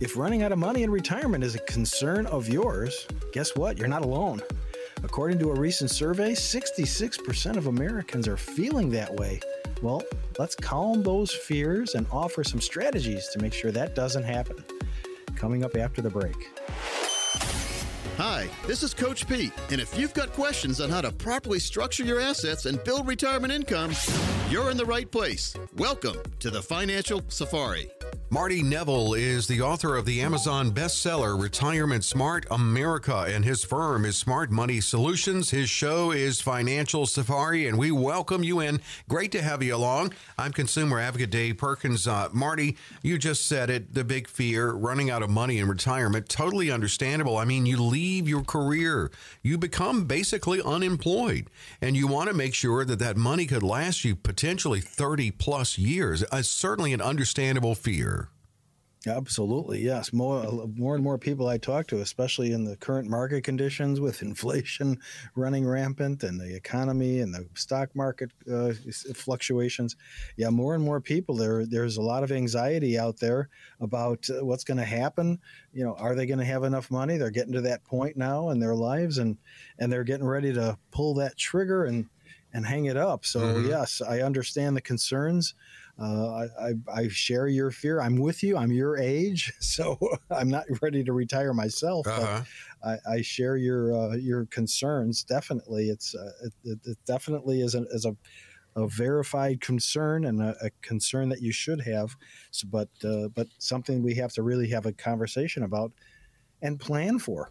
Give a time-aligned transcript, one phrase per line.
[0.00, 3.78] If running out of money in retirement is a concern of yours, guess what?
[3.78, 4.40] You're not alone.
[5.02, 9.40] According to a recent survey, 66% of Americans are feeling that way.
[9.82, 10.04] Well,
[10.38, 14.64] let's calm those fears and offer some strategies to make sure that doesn't happen.
[15.34, 16.48] Coming up after the break.
[18.18, 22.04] Hi, this is Coach Pete, and if you've got questions on how to properly structure
[22.04, 23.92] your assets and build retirement income,
[24.50, 25.54] you're in the right place.
[25.76, 27.90] Welcome to the Financial Safari.
[28.30, 34.04] Marty Nevel is the author of the Amazon bestseller Retirement Smart America, and his firm
[34.04, 35.50] is Smart Money Solutions.
[35.50, 38.82] His show is Financial Safari, and we welcome you in.
[39.08, 40.12] Great to have you along.
[40.36, 42.06] I'm consumer advocate Dave Perkins.
[42.06, 46.28] Uh, Marty, you just said it the big fear running out of money in retirement.
[46.28, 47.38] Totally understandable.
[47.38, 49.10] I mean, you leave your career,
[49.42, 51.48] you become basically unemployed,
[51.80, 54.37] and you want to make sure that that money could last you potentially
[54.80, 56.24] 30 plus years.
[56.30, 58.30] Uh, certainly an understandable fear.
[59.06, 60.12] Absolutely, yes.
[60.12, 64.22] More, more and more people I talk to, especially in the current market conditions with
[64.22, 64.98] inflation
[65.36, 68.72] running rampant and the economy and the stock market uh,
[69.14, 69.96] fluctuations.
[70.36, 71.64] Yeah, more and more people there.
[71.64, 73.48] There's a lot of anxiety out there
[73.80, 75.38] about uh, what's going to happen.
[75.72, 77.16] You know, are they going to have enough money?
[77.18, 79.38] They're getting to that point now in their lives, and
[79.78, 82.08] and they're getting ready to pull that trigger and
[82.52, 83.24] and hang it up.
[83.24, 83.68] So mm-hmm.
[83.68, 85.54] yes, I understand the concerns.
[86.00, 88.00] Uh, I, I, share your fear.
[88.00, 88.56] I'm with you.
[88.56, 89.98] I'm your age, so
[90.30, 92.06] I'm not ready to retire myself.
[92.06, 92.42] Uh-huh.
[92.82, 95.24] But I, I, share your uh, your concerns.
[95.24, 96.30] Definitely, it's uh,
[96.64, 98.16] it, it, definitely is a, is a
[98.76, 102.16] a verified concern and a, a, concern that you should have.
[102.52, 105.92] So, but uh, but something we have to really have a conversation about
[106.62, 107.50] and plan for.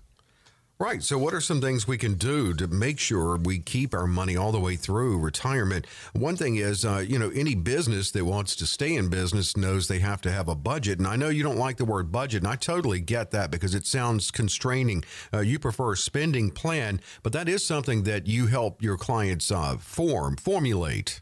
[0.80, 1.02] Right.
[1.02, 4.38] So, what are some things we can do to make sure we keep our money
[4.38, 5.88] all the way through retirement?
[6.14, 9.88] One thing is, uh, you know, any business that wants to stay in business knows
[9.88, 11.00] they have to have a budget.
[11.00, 13.74] And I know you don't like the word budget, and I totally get that because
[13.74, 15.04] it sounds constraining.
[15.34, 19.50] Uh, you prefer a spending plan, but that is something that you help your clients
[19.50, 21.22] uh, form, formulate.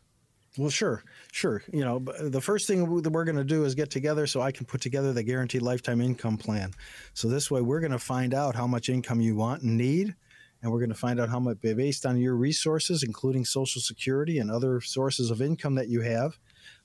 [0.58, 1.02] Well, sure,
[1.36, 1.62] sure.
[1.72, 4.52] You know, the first thing that we're going to do is get together so I
[4.52, 6.72] can put together the guaranteed lifetime income plan.
[7.14, 10.16] So this way, we're going to find out how much income you want and need,
[10.62, 14.40] and we're going to find out how much based on your resources, including Social Security
[14.40, 16.38] and other sources of income that you have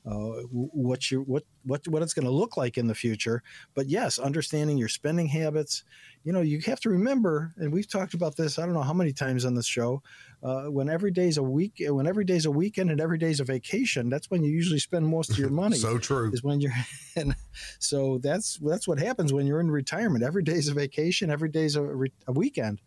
[0.07, 3.43] uh, what you what what what it's going to look like in the future.
[3.75, 5.85] But yes, understanding your spending habits.
[6.23, 8.59] You know, you have to remember, and we've talked about this.
[8.59, 10.03] I don't know how many times on this show.
[10.43, 13.45] Uh, when every day's a week, when every day's a weekend, and every day's a
[13.45, 15.77] vacation, that's when you usually spend most of your money.
[15.77, 16.73] so true is when you're.
[17.17, 17.35] And
[17.81, 20.23] so that's that's what happens when you're in retirement.
[20.23, 21.29] Every day's a vacation.
[21.29, 21.83] Every day's a,
[22.29, 22.81] a weekend.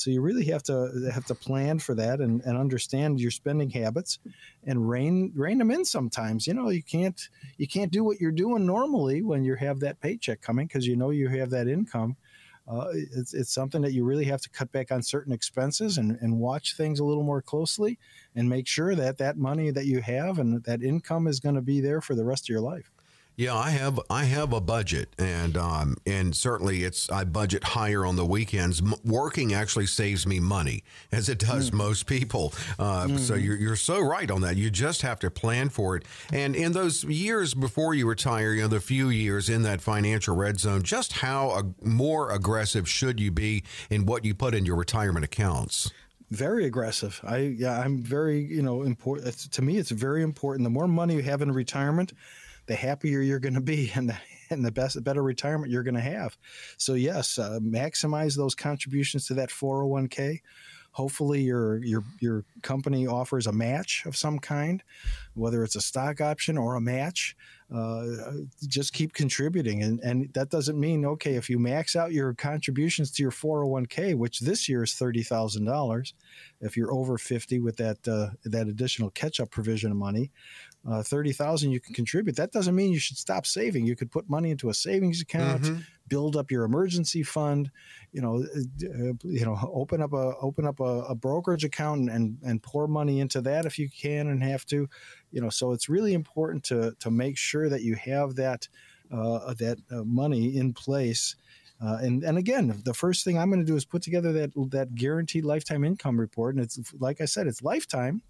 [0.00, 3.70] So you really have to have to plan for that and, and understand your spending
[3.70, 4.18] habits
[4.64, 6.46] and rein rein them in sometimes.
[6.46, 7.20] You know, you can't
[7.56, 10.96] you can't do what you're doing normally when you have that paycheck coming because you
[10.96, 12.16] know you have that income.
[12.70, 16.18] Uh, it's, it's something that you really have to cut back on certain expenses and,
[16.20, 17.98] and watch things a little more closely
[18.36, 21.62] and make sure that that money that you have and that income is going to
[21.62, 22.90] be there for the rest of your life.
[23.38, 28.04] Yeah, I have I have a budget, and um, and certainly it's I budget higher
[28.04, 28.80] on the weekends.
[28.80, 30.82] M- working actually saves me money,
[31.12, 31.74] as it does mm.
[31.74, 32.52] most people.
[32.80, 33.16] Uh, mm-hmm.
[33.18, 34.56] So you're you're so right on that.
[34.56, 36.02] You just have to plan for it.
[36.32, 40.34] And in those years before you retire, you know, the few years in that financial
[40.34, 44.66] red zone, just how ag- more aggressive should you be in what you put in
[44.66, 45.92] your retirement accounts?
[46.30, 47.20] very aggressive.
[47.24, 49.52] I yeah, I'm very you know important.
[49.52, 50.64] To me, it's very important.
[50.64, 52.12] The more money you have in retirement,
[52.68, 54.16] the happier you're going to be and the,
[54.50, 56.38] and the best, better retirement you're going to have.
[56.76, 60.40] So yes, uh, maximize those contributions to that 401k.
[60.92, 64.82] Hopefully, your your your company offers a match of some kind,
[65.34, 67.36] whether it's a stock option or a match.
[67.72, 68.06] Uh,
[68.66, 73.12] just keep contributing, and and that doesn't mean okay if you max out your contributions
[73.12, 76.14] to your 401k, which this year is thirty thousand dollars,
[76.60, 80.32] if you're over 50 with that uh, that additional catch up provision of money
[80.86, 82.36] uh, 30,000 you can contribute.
[82.36, 83.86] That doesn't mean you should stop saving.
[83.86, 85.80] You could put money into a savings account, mm-hmm.
[86.08, 87.70] build up your emergency fund,
[88.12, 92.38] you know, uh, you know, open up a open up a, a, brokerage account and
[92.42, 94.88] and pour money into that if you can and have to,
[95.30, 98.68] you know, so it's really important to to make sure that you have that
[99.10, 101.36] uh, that uh, money in place.
[101.80, 104.52] Uh, and and again, the first thing I'm going to do is put together that
[104.70, 108.22] that guaranteed lifetime income report, and it's like I said, it's lifetime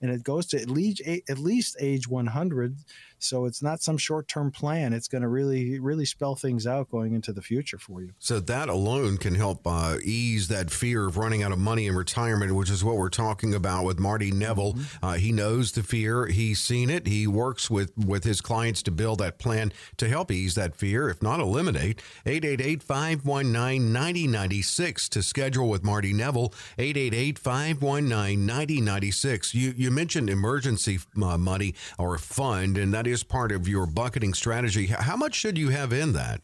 [0.00, 2.76] and it goes to at least at least age 100
[3.18, 7.14] so it's not some short-term plan it's going to really really spell things out going
[7.14, 11.16] into the future for you so that alone can help uh, ease that fear of
[11.16, 14.74] running out of money in retirement which is what we're talking about with marty Nevel.
[14.74, 15.04] mm-hmm.
[15.04, 18.90] uh, he knows the fear he's seen it he works with with his clients to
[18.90, 25.84] build that plan to help ease that fear if not eliminate 888-519-9096 to schedule with
[25.84, 26.52] marty Nevel.
[26.78, 33.86] 888-519-9096 you you mentioned emergency uh, money or fund, and that is part of your
[33.86, 34.86] bucketing strategy.
[34.86, 36.40] How much should you have in that?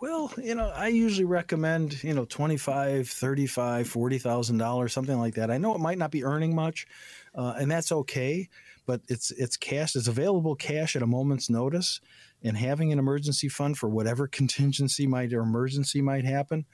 [0.00, 5.50] Well, you know, I usually recommend, you know, 25, 35, $40,000, something like that.
[5.50, 6.86] I know it might not be earning much,
[7.34, 8.48] uh, and that's okay,
[8.84, 12.00] but it's it's cash, it's available cash at a moment's notice
[12.42, 16.66] and having an emergency fund for whatever contingency might or emergency might happen.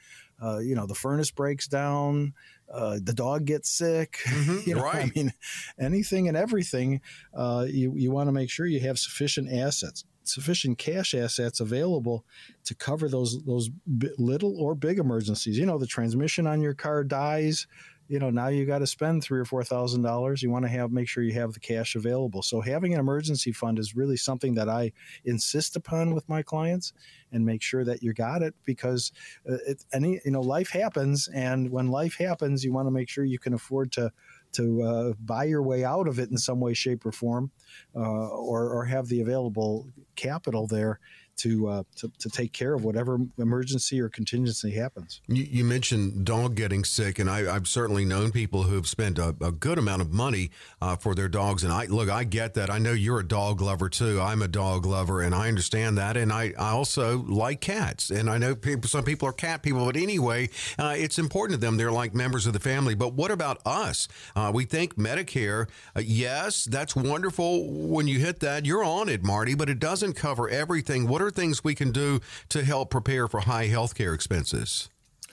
[0.42, 2.34] Uh, you know, the furnace breaks down,
[2.72, 4.18] uh, the dog gets sick.
[4.32, 5.04] Mm-hmm, you know, right.
[5.04, 5.32] I mean,
[5.78, 7.00] anything and everything.
[7.34, 12.24] Uh, you you want to make sure you have sufficient assets, sufficient cash assets available
[12.64, 13.70] to cover those those
[14.18, 15.58] little or big emergencies.
[15.58, 17.66] You know, the transmission on your car dies
[18.12, 20.42] you know now you got to spend three or four thousand dollars.
[20.42, 22.42] You want to have make sure you have the cash available.
[22.42, 24.92] So having an emergency fund is really something that i
[25.24, 26.92] insist upon with my clients
[27.32, 29.12] and make sure that you got it because
[29.48, 33.08] uh, it, any you know life happens and when life happens you want to make
[33.08, 34.12] sure you can afford to
[34.52, 37.50] to uh, buy your way out of it in some way shape or form
[37.96, 41.00] uh, or, or have the available capital there
[41.38, 45.20] to, uh, to, to take care of whatever emergency or contingency happens.
[45.29, 49.19] You, you mentioned dog getting sick, and I, have certainly known people who have spent
[49.19, 50.50] a, a good amount of money
[50.81, 51.64] uh, for their dogs.
[51.64, 52.70] And I look, I get that.
[52.70, 54.20] I know you're a dog lover too.
[54.20, 56.17] I'm a dog lover, and I understand that.
[56.17, 59.84] And I, I also like cats, and I know people, some people are cat people,
[59.84, 61.76] but anyway, uh, it's important to them.
[61.76, 62.94] They're like members of the family.
[62.94, 64.08] But what about us?
[64.37, 67.69] Uh, we think Medicare, uh, yes, that's wonderful.
[67.69, 71.08] When you hit that, you're on it, Marty, but it doesn't cover everything.
[71.08, 74.88] What are things we can do to help prepare for high healthcare expenses?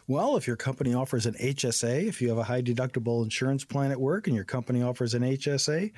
[0.09, 3.91] Well, if your company offers an HSA, if you have a high deductible insurance plan
[3.91, 5.91] at work and your company offers an HSA,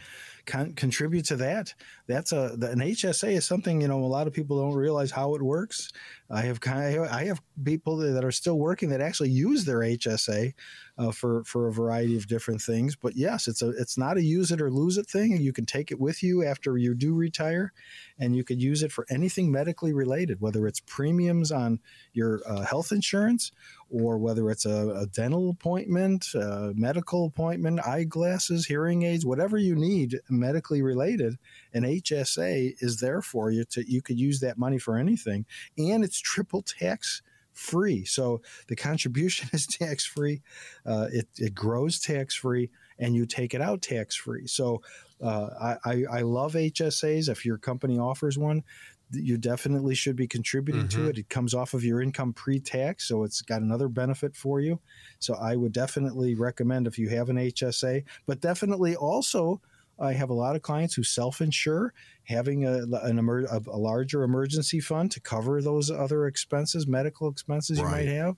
[0.46, 1.74] con- contribute to that.
[2.08, 5.36] That's a an HSA is something you know a lot of people don't realize how
[5.36, 5.94] it works.
[6.30, 9.80] I have kind of, I have people that are still working that actually use their
[9.80, 10.54] HSA
[11.02, 12.96] uh, for for a variety of different things.
[12.96, 15.36] But yes, it's a it's not a use it or lose it thing.
[15.38, 17.74] You can take it with you after you do retire,
[18.20, 21.80] and you could use it for anything medically related, whether it's premiums on
[22.14, 23.52] your uh, health insurance
[23.90, 29.76] or whether it's a, a dental appointment, a medical appointment, eyeglasses, hearing aids, whatever you
[29.76, 31.38] need medically related,
[31.74, 35.46] an HSA is there for you to you could use that money for anything,
[35.78, 38.06] and it's triple tax free.
[38.06, 40.42] So the contribution is tax free,
[40.86, 42.70] uh, it, it grows tax free,
[43.00, 44.48] and you take it out tax free.
[44.48, 44.82] So
[45.22, 47.30] uh, I, I love HSAs.
[47.30, 48.64] If your company offers one,
[49.14, 51.04] you definitely should be contributing mm-hmm.
[51.04, 51.18] to it.
[51.18, 54.80] It comes off of your income pre tax, so it's got another benefit for you.
[55.20, 59.62] So I would definitely recommend if you have an HSA, but definitely also
[60.02, 61.94] I have a lot of clients who self-insure,
[62.24, 67.30] having a, an emer- a, a larger emergency fund to cover those other expenses, medical
[67.30, 68.36] expenses you might have,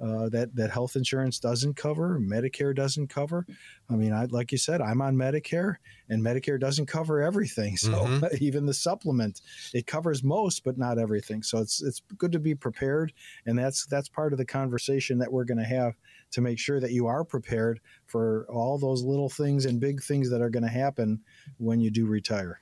[0.00, 3.46] uh, that that health insurance doesn't cover, Medicare doesn't cover.
[3.90, 5.76] I mean, I, like you said, I'm on Medicare,
[6.08, 7.76] and Medicare doesn't cover everything.
[7.84, 8.24] So mm-hmm.
[8.40, 9.42] even the supplement,
[9.74, 11.42] it covers most, but not everything.
[11.42, 13.12] So it's it's good to be prepared,
[13.44, 15.94] and that's that's part of the conversation that we're going to have
[16.30, 20.30] to make sure that you are prepared for all those little things and big things
[20.30, 21.20] that are going to happen
[21.58, 22.60] when you do retire.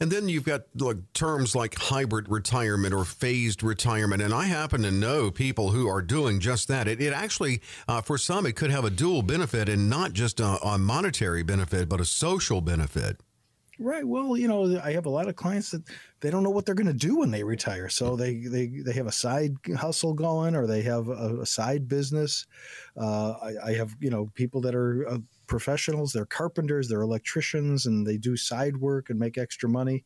[0.00, 4.22] And then you've got like terms like hybrid retirement or phased retirement.
[4.22, 6.86] And I happen to know people who are doing just that.
[6.86, 10.38] It, it actually, uh, for some, it could have a dual benefit and not just
[10.40, 13.20] a, a monetary benefit, but a social benefit.
[13.80, 14.04] Right.
[14.04, 15.84] Well, you know, I have a lot of clients that
[16.20, 17.88] they don't know what they're going to do when they retire.
[17.88, 21.86] So they, they, they have a side hustle going or they have a, a side
[21.86, 22.46] business.
[22.96, 27.86] Uh, I, I, have, you know, people that are uh, professionals, they're carpenters, they're electricians,
[27.86, 30.04] and they do side work and make extra money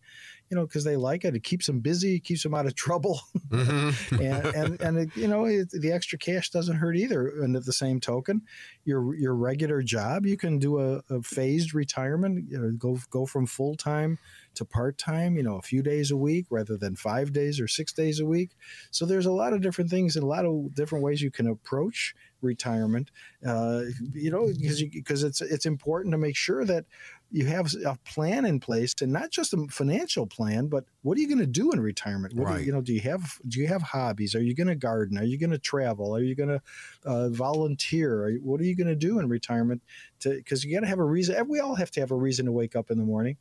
[0.52, 1.34] you know, because they like it.
[1.34, 4.20] It keeps them busy, keeps them out of trouble, mm-hmm.
[4.20, 7.26] and and, and it, you know it, the extra cash doesn't hurt either.
[7.42, 8.42] And at the same token,
[8.84, 12.50] your your regular job, you can do a, a phased retirement.
[12.50, 14.18] You know, go go from full time
[14.56, 15.38] to part time.
[15.38, 18.26] You know, a few days a week rather than five days or six days a
[18.26, 18.50] week.
[18.90, 21.46] So there's a lot of different things and a lot of different ways you can
[21.46, 23.10] approach retirement.
[23.46, 26.84] Uh, you know, because because it's it's important to make sure that
[27.32, 31.20] you have a plan in place, and not just a financial plan, but what are
[31.20, 32.34] you going to do in retirement?
[32.34, 32.60] What right.
[32.60, 34.34] you, you, know, do you have do you have hobbies?
[34.34, 35.18] Are you going to garden?
[35.18, 36.14] Are you going to travel?
[36.14, 36.62] Are you going to
[37.04, 38.22] uh, volunteer?
[38.24, 39.82] Are you, what are you going to do in retirement?
[40.22, 41.48] Because you got to have a reason.
[41.48, 43.38] We all have to have a reason to wake up in the morning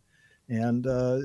[0.50, 1.18] and uh,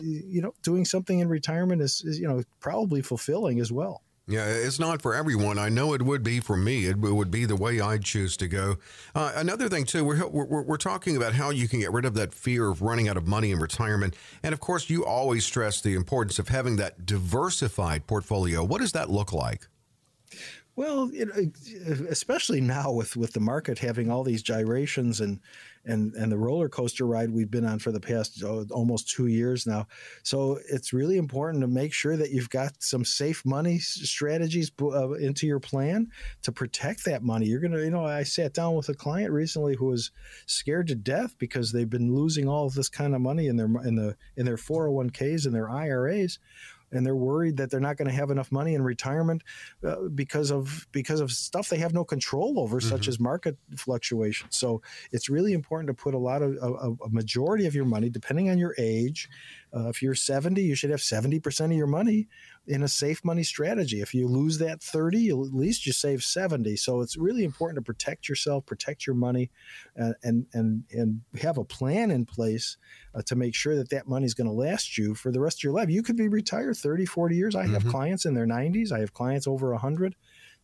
[0.00, 4.46] you know doing something in retirement is, is, you know probably fulfilling as well yeah,
[4.46, 5.58] it's not for everyone.
[5.58, 6.86] I know it would be for me.
[6.86, 8.76] It would be the way I'd choose to go.
[9.14, 12.14] Uh, another thing, too, we're, we're, we're talking about how you can get rid of
[12.14, 14.14] that fear of running out of money in retirement.
[14.42, 18.62] And of course, you always stress the importance of having that diversified portfolio.
[18.62, 19.66] What does that look like?
[20.76, 21.32] Well, know,
[22.08, 25.40] especially now with, with the market having all these gyrations and
[25.84, 29.26] and and the roller coaster ride we've been on for the past oh, almost two
[29.26, 29.86] years now.
[30.22, 35.12] So it's really important to make sure that you've got some safe money strategies uh,
[35.12, 36.08] into your plan
[36.42, 37.46] to protect that money.
[37.46, 40.10] You're gonna, you know, I sat down with a client recently who was
[40.46, 43.70] scared to death because they've been losing all of this kind of money in their
[43.84, 46.38] in the in their 401ks and their IRAs
[46.92, 49.42] and they're worried that they're not going to have enough money in retirement
[49.86, 52.88] uh, because of because of stuff they have no control over, mm-hmm.
[52.88, 54.56] such as market fluctuations.
[54.56, 54.82] So
[55.12, 58.50] it's really important to put a lot of a, a majority of your money, depending
[58.50, 59.28] on your age.
[59.74, 62.28] Uh, if you're 70, you should have 70% of your money
[62.66, 64.00] in a safe money strategy.
[64.00, 66.76] If you lose that 30, at least you save 70.
[66.76, 69.50] So it's really important to protect yourself, protect your money,
[70.00, 72.76] uh, and and and have a plan in place
[73.14, 75.60] uh, to make sure that that money is going to last you for the rest
[75.60, 75.88] of your life.
[75.88, 77.54] You could be retired 30, 40 years.
[77.54, 77.74] I mm-hmm.
[77.74, 78.92] have clients in their 90s.
[78.92, 80.14] I have clients over 100.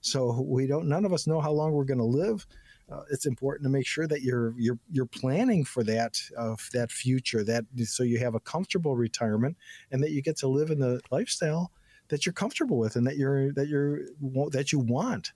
[0.01, 0.89] So we don't.
[0.89, 2.47] None of us know how long we're going to live.
[2.91, 6.91] Uh, it's important to make sure that you're you're you're planning for that uh, that
[6.93, 9.57] future that so you have a comfortable retirement
[9.91, 11.73] and that you get to live in the lifestyle
[12.09, 14.03] that you're comfortable with and that you're that you're
[14.51, 15.33] that you want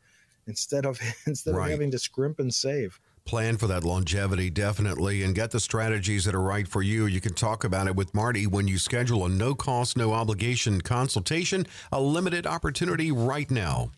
[0.47, 1.65] instead of instead right.
[1.65, 6.25] of having to scrimp and save plan for that longevity definitely and get the strategies
[6.25, 9.25] that are right for you you can talk about it with marty when you schedule
[9.25, 13.91] a no cost no obligation consultation a limited opportunity right now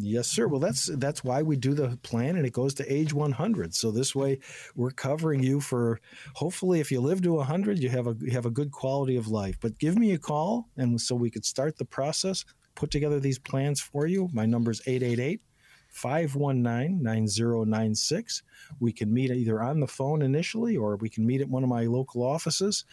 [0.00, 0.46] Yes, sir.
[0.46, 3.74] Well, that's that's why we do the plan, and it goes to age 100.
[3.74, 4.38] So this way,
[4.76, 6.00] we're covering you for
[6.34, 9.28] hopefully, if you live to 100, you have a you have a good quality of
[9.28, 9.58] life.
[9.60, 12.44] But give me a call, and so we could start the process,
[12.74, 14.28] put together these plans for you.
[14.32, 15.40] My number is 888
[15.88, 18.42] 519 9096.
[18.80, 21.68] We can meet either on the phone initially or we can meet at one of
[21.68, 22.84] my local offices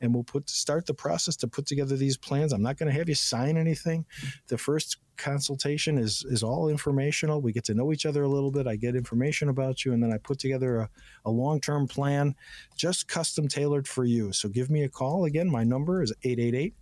[0.00, 2.52] and we'll put start the process to put together these plans.
[2.52, 4.06] I'm not going to have you sign anything.
[4.48, 7.40] The first consultation is is all informational.
[7.40, 8.66] We get to know each other a little bit.
[8.66, 10.90] I get information about you and then I put together a,
[11.24, 12.34] a long-term plan
[12.76, 14.32] just custom tailored for you.
[14.32, 15.50] So give me a call again.
[15.50, 16.74] My number is 888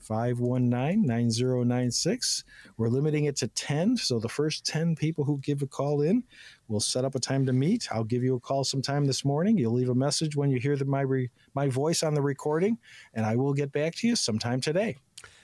[0.00, 2.44] 519 9096.
[2.76, 3.96] We're limiting it to 10.
[3.96, 6.24] So the first 10 people who give a call in,
[6.68, 7.88] we'll set up a time to meet.
[7.90, 9.58] I'll give you a call sometime this morning.
[9.58, 12.78] You'll leave a message when you hear the, my, re, my voice on the recording,
[13.14, 14.96] and I will get back to you sometime today.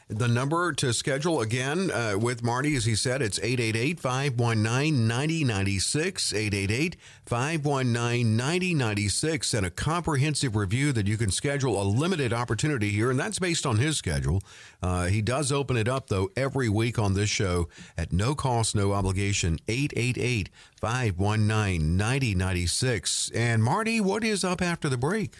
[0.08, 6.34] The number to schedule again uh, with Marty, as he said, it's 888 519 9096.
[6.34, 9.54] 888 519 9096.
[9.54, 13.10] And a comprehensive review that you can schedule a limited opportunity here.
[13.10, 14.42] And that's based on his schedule.
[14.82, 18.74] Uh, he does open it up, though, every week on this show at no cost,
[18.74, 19.58] no obligation.
[19.68, 20.50] 888
[20.82, 23.30] 519 9096.
[23.34, 25.36] And Marty, what is up after the break?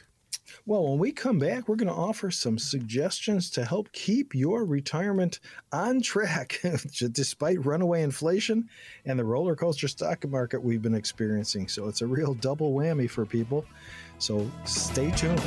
[0.66, 4.64] Well, when we come back, we're going to offer some suggestions to help keep your
[4.64, 5.40] retirement
[5.72, 6.60] on track
[7.12, 8.68] despite runaway inflation
[9.04, 11.68] and the roller coaster stock market we've been experiencing.
[11.68, 13.64] So it's a real double whammy for people.
[14.18, 15.42] So stay tuned.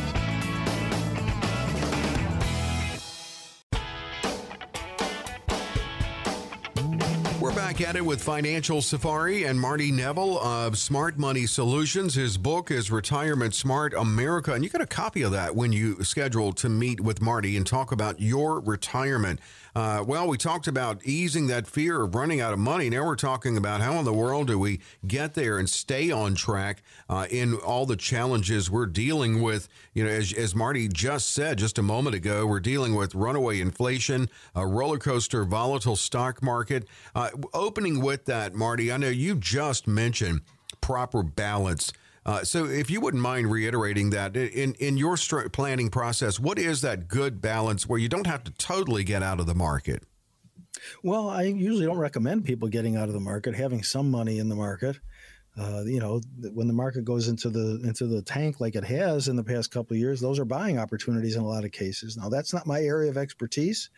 [7.77, 12.15] Back at it with Financial Safari and Marty Nevel of Smart Money Solutions.
[12.15, 16.03] His book is Retirement Smart America, and you get a copy of that when you
[16.03, 19.39] schedule to meet with Marty and talk about your retirement.
[19.77, 22.89] Uh, well, we talked about easing that fear of running out of money.
[22.89, 26.33] Now we're talking about how in the world do we get there and stay on
[26.33, 29.69] track uh, in all the challenges we're dealing with.
[29.93, 33.61] You know, as, as Marty just said just a moment ago, we're dealing with runaway
[33.61, 36.87] inflation, a roller coaster, volatile stock market.
[37.13, 40.41] Uh, opening with that, Marty, I know you just mentioned
[40.81, 41.93] proper balance
[42.27, 45.15] uh, so, if you wouldn't mind reiterating that in in your
[45.53, 49.39] planning process, what is that good balance where you don't have to totally get out
[49.39, 50.03] of the market?
[51.03, 54.49] Well, I usually don't recommend people getting out of the market, having some money in
[54.49, 54.99] the market.
[55.57, 56.21] Uh, you know,
[56.53, 59.71] when the market goes into the into the tank like it has in the past
[59.71, 62.17] couple of years, those are buying opportunities in a lot of cases.
[62.17, 63.89] Now, that's not my area of expertise,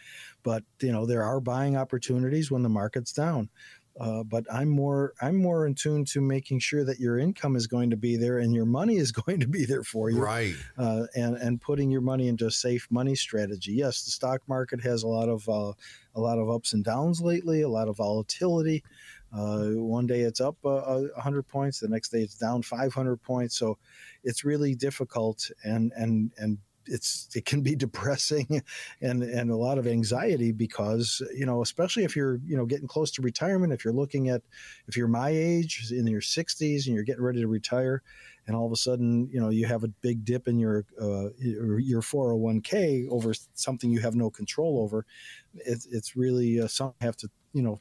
[0.44, 3.50] but you know, there are buying opportunities when the market's down
[4.00, 7.68] Uh, but I'm more I'm more in tune to making sure that your income is
[7.68, 10.56] going to be there and your money is going to be there for you, right?
[10.78, 13.74] Uh, and and putting your money into a safe money strategy.
[13.74, 15.74] Yes, the stock market has a lot of uh,
[16.16, 18.84] a lot of ups and downs lately, a lot of volatility.
[19.32, 23.58] Uh, one day it's up uh, 100 points, the next day it's down 500 points.
[23.58, 23.78] So
[24.24, 28.62] it's really difficult and and and it's it can be depressing
[29.02, 32.88] and and a lot of anxiety because you know especially if you're you know getting
[32.88, 34.42] close to retirement if you're looking at
[34.88, 38.02] if you're my age in your 60s and you're getting ready to retire
[38.48, 41.30] and all of a sudden you know you have a big dip in your uh,
[41.40, 45.06] your 401k over something you have no control over
[45.54, 47.80] it, it's really uh, something you have to you know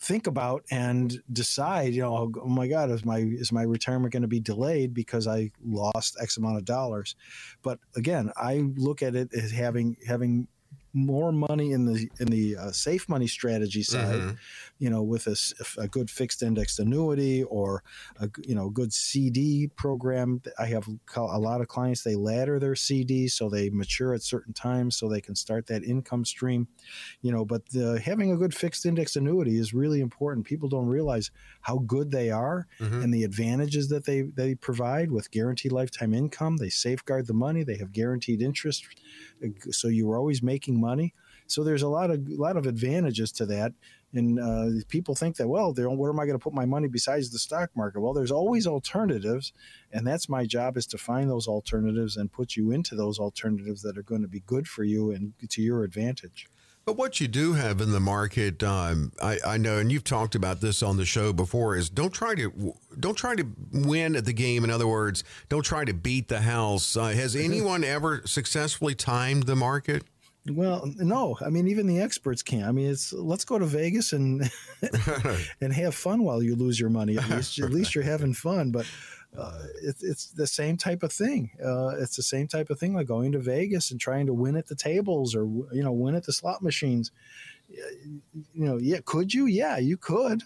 [0.00, 4.22] think about and decide you know oh my god is my is my retirement going
[4.22, 7.14] to be delayed because i lost x amount of dollars?
[7.62, 10.48] But again i look at it as having having
[10.94, 14.34] more money in the in the uh, safe money strategy side, mm-hmm.
[14.78, 15.36] you know, with a,
[15.82, 17.82] a, good fixed indexed annuity or
[18.20, 20.40] a you know good CD program.
[20.56, 24.54] I have a lot of clients they ladder their CDs so they mature at certain
[24.54, 26.68] times so they can start that income stream,
[27.22, 27.44] you know.
[27.44, 30.46] But the, having a good fixed indexed annuity is really important.
[30.46, 31.32] People don't realize
[31.62, 33.02] how good they are mm-hmm.
[33.02, 36.58] and the advantages that they they provide with guaranteed lifetime income.
[36.58, 37.64] They safeguard the money.
[37.64, 38.86] They have guaranteed interest
[39.70, 41.14] so you are always making money.
[41.46, 43.72] So there's a lot of a lot of advantages to that.
[44.12, 47.30] And uh, people think that well, where am I going to put my money besides
[47.30, 48.00] the stock market?
[48.00, 49.52] Well, there's always alternatives,
[49.92, 53.82] and that's my job is to find those alternatives and put you into those alternatives
[53.82, 56.48] that are going to be good for you and to your advantage.
[56.84, 60.34] But what you do have in the market, um, I, I, know, and you've talked
[60.34, 64.26] about this on the show before, is don't try to don't try to win at
[64.26, 64.64] the game.
[64.64, 66.94] In other words, don't try to beat the house.
[66.94, 70.04] Uh, has anyone ever successfully timed the market?
[70.50, 71.38] Well, no.
[71.44, 72.66] I mean, even the experts can't.
[72.66, 74.50] I mean, it's let's go to Vegas and
[75.60, 77.16] and have fun while you lose your money.
[77.16, 78.70] At least, at least you're having fun.
[78.70, 78.86] But
[79.36, 81.50] uh, it, it's the same type of thing.
[81.64, 84.56] Uh, it's the same type of thing like going to Vegas and trying to win
[84.56, 87.10] at the tables or you know win at the slot machines.
[87.68, 88.22] You
[88.54, 89.46] know, yeah, could you?
[89.46, 90.42] Yeah, you could.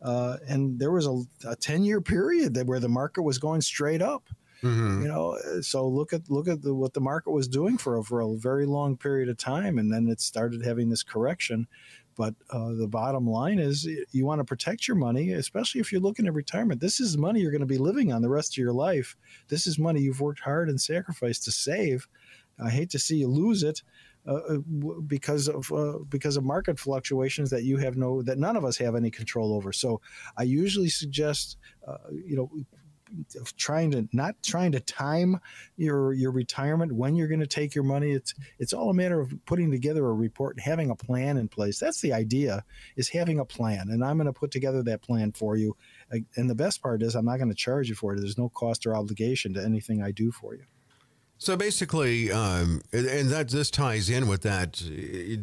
[0.00, 3.62] Uh, and there was a, a ten year period that where the market was going
[3.62, 4.28] straight up.
[4.62, 5.02] Mm-hmm.
[5.02, 8.20] You know, so look at look at the, what the market was doing for for
[8.20, 11.66] a very long period of time, and then it started having this correction.
[12.16, 16.02] But uh, the bottom line is you want to protect your money, especially if you're
[16.02, 16.80] looking at retirement.
[16.80, 19.16] This is money you're going to be living on the rest of your life.
[19.48, 22.08] This is money you've worked hard and sacrificed to save.
[22.62, 23.82] I hate to see you lose it.
[24.26, 24.58] Uh, uh
[25.06, 28.76] because of uh, because of market fluctuations that you have no that none of us
[28.76, 29.72] have any control over.
[29.72, 30.02] So
[30.36, 31.56] I usually suggest
[31.88, 32.50] uh, you know
[33.56, 35.40] trying to not trying to time
[35.76, 38.12] your your retirement when you're going to take your money.
[38.12, 41.48] It's it's all a matter of putting together a report and having a plan in
[41.48, 41.78] place.
[41.78, 42.64] That's the idea
[42.96, 45.76] is having a plan and i'm going to put together that plan for you.
[46.36, 48.20] And the best part is i'm not going to charge you for it.
[48.20, 50.64] There's no cost or obligation to anything i do for you
[51.40, 54.82] so basically, um, and that this ties in with that.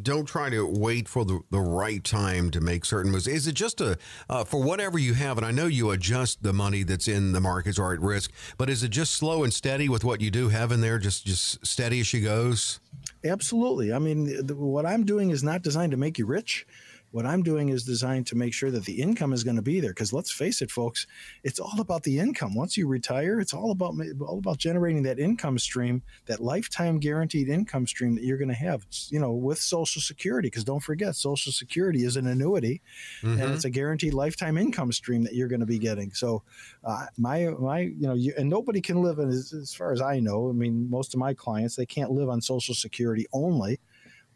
[0.04, 3.28] Don't try to wait for the, the right time to make certain moves.
[3.28, 3.98] Is it just a
[4.30, 5.38] uh, for whatever you have?
[5.38, 8.70] And I know you adjust the money that's in the markets or at risk, but
[8.70, 11.00] is it just slow and steady with what you do have in there?
[11.00, 12.80] Just just steady as she goes.
[13.26, 13.92] Absolutely.
[13.92, 16.68] I mean, the, what I'm doing is not designed to make you rich.
[17.12, 19.80] What I'm doing is designed to make sure that the income is going to be
[19.80, 19.92] there.
[19.92, 21.08] Because let's face it, folks,
[21.44, 22.54] it's all about the income.
[22.54, 27.48] Once you retire, it's all about all about generating that income stream, that lifetime guaranteed
[27.48, 28.86] income stream that you're going to have.
[29.10, 30.48] You know, with Social Security.
[30.48, 32.82] Because don't forget, Social Security is an annuity,
[33.22, 33.42] mm-hmm.
[33.42, 36.14] and it's a guaranteed lifetime income stream that you're going to be getting.
[36.14, 36.44] So,
[36.84, 40.02] uh, my my you know, you, and nobody can live in as, as far as
[40.02, 40.50] I know.
[40.50, 43.80] I mean, most of my clients they can't live on Social Security only.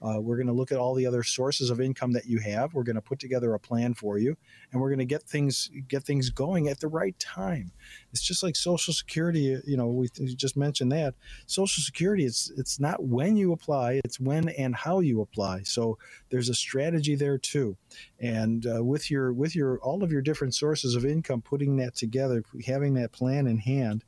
[0.02, 2.74] Uh, we're going to look at all the other sources of income that you have.
[2.74, 4.36] We're going to put together a plan for you,
[4.72, 7.72] and we're going to get things get things going at the right time.
[8.12, 9.62] It's just like Social Security.
[9.66, 11.14] You know, we just mentioned that
[11.46, 12.26] Social Security.
[12.26, 15.64] It's it's not when you apply; it's when and how you apply.
[15.64, 15.98] So
[16.30, 17.78] there's a strategy there too.
[18.20, 21.96] And uh, with your with your all of your different sources of income, putting that
[21.96, 24.04] together, having that plan in hand,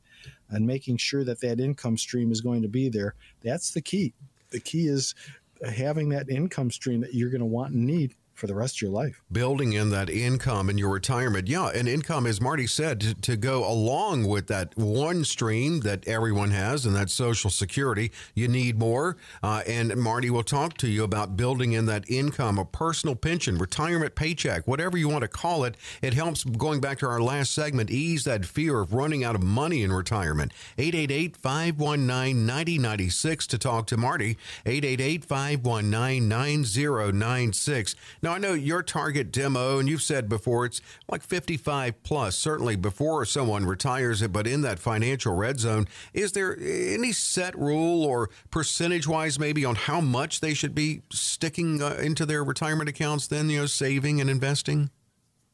[0.50, 3.14] and making sure that that income stream is going to be there.
[3.42, 4.14] That's the key.
[4.50, 5.14] The key is
[5.62, 8.82] having that income stream that you're going to want and need for the rest of
[8.82, 9.22] your life.
[9.30, 11.48] Building in that income in your retirement.
[11.48, 16.06] Yeah, and income, as Marty said, to, to, go along with that one stream that
[16.08, 18.10] everyone has, and that's Social Security.
[18.34, 19.16] You need more.
[19.42, 23.58] Uh, and Marty will talk to you about building in that income, a personal pension,
[23.58, 25.76] retirement paycheck, whatever you want to call it.
[26.00, 29.42] It helps, going back to our last segment, ease that fear of running out of
[29.42, 30.52] money in retirement.
[30.78, 34.36] 888 519 9096 to talk to Marty.
[34.64, 37.94] 888 519 9096.
[38.24, 42.74] Now, I know your target demo, and you've said before it's like 55 plus, certainly
[42.74, 45.86] before someone retires, but in that financial red zone.
[46.14, 51.02] Is there any set rule or percentage wise, maybe, on how much they should be
[51.12, 54.88] sticking uh, into their retirement accounts, then, you know, saving and investing?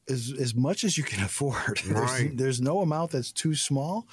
[0.09, 1.85] As, as much as you can afford.
[1.89, 2.29] Right.
[2.29, 4.07] There's, there's no amount that's too small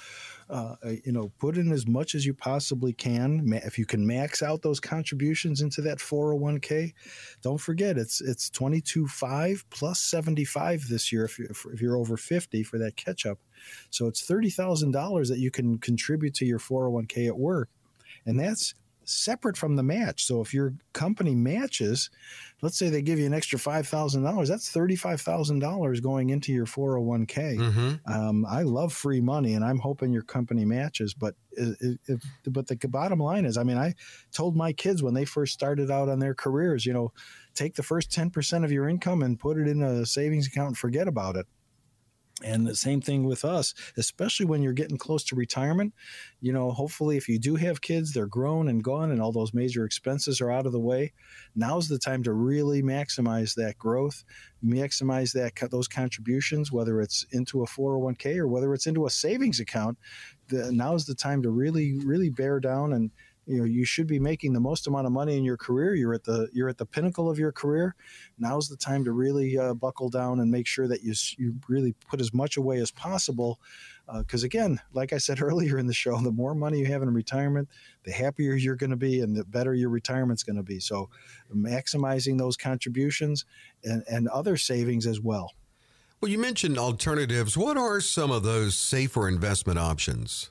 [0.50, 3.42] uh, you know, put in as much as you possibly can.
[3.64, 6.94] If you can max out those contributions into that 401k,
[7.42, 12.62] don't forget it's it's 22.5 plus 75 this year if you're, if you're over 50
[12.62, 13.38] for that catch up.
[13.90, 17.68] So it's $30,000 that you can contribute to your 401k at work.
[18.24, 18.74] And that's
[19.08, 20.24] separate from the match.
[20.24, 22.10] So if your company matches,
[22.62, 27.58] let's say they give you an extra $5,000, that's $35,000 going into your 401k.
[27.58, 28.12] Mm-hmm.
[28.12, 31.14] Um, I love free money and I'm hoping your company matches.
[31.14, 33.94] But if, but the bottom line is, I mean, I
[34.32, 37.12] told my kids when they first started out on their careers, you know,
[37.54, 40.78] take the first 10% of your income and put it in a savings account and
[40.78, 41.46] forget about it.
[42.44, 45.92] And the same thing with us, especially when you're getting close to retirement.
[46.40, 49.52] You know, hopefully, if you do have kids, they're grown and gone, and all those
[49.52, 51.12] major expenses are out of the way.
[51.56, 54.22] Now's the time to really maximize that growth,
[54.64, 59.58] maximize that those contributions, whether it's into a 401k or whether it's into a savings
[59.58, 59.98] account.
[60.48, 63.10] The, now's the time to really, really bear down and
[63.48, 65.94] you know you should be making the most amount of money in your career.
[65.94, 67.94] You're at the you're at the pinnacle of your career.
[68.38, 71.94] Now's the time to really uh, buckle down and make sure that you you really
[72.08, 73.58] put as much away as possible
[74.18, 77.02] because uh, again like i said earlier in the show the more money you have
[77.02, 77.68] in retirement
[78.08, 80.80] the happier you're going to be and the better your retirement's going to be.
[80.80, 81.10] So
[81.54, 83.44] maximizing those contributions
[83.84, 85.52] and, and other savings as well.
[86.20, 87.56] Well you mentioned alternatives.
[87.56, 90.50] What are some of those safer investment options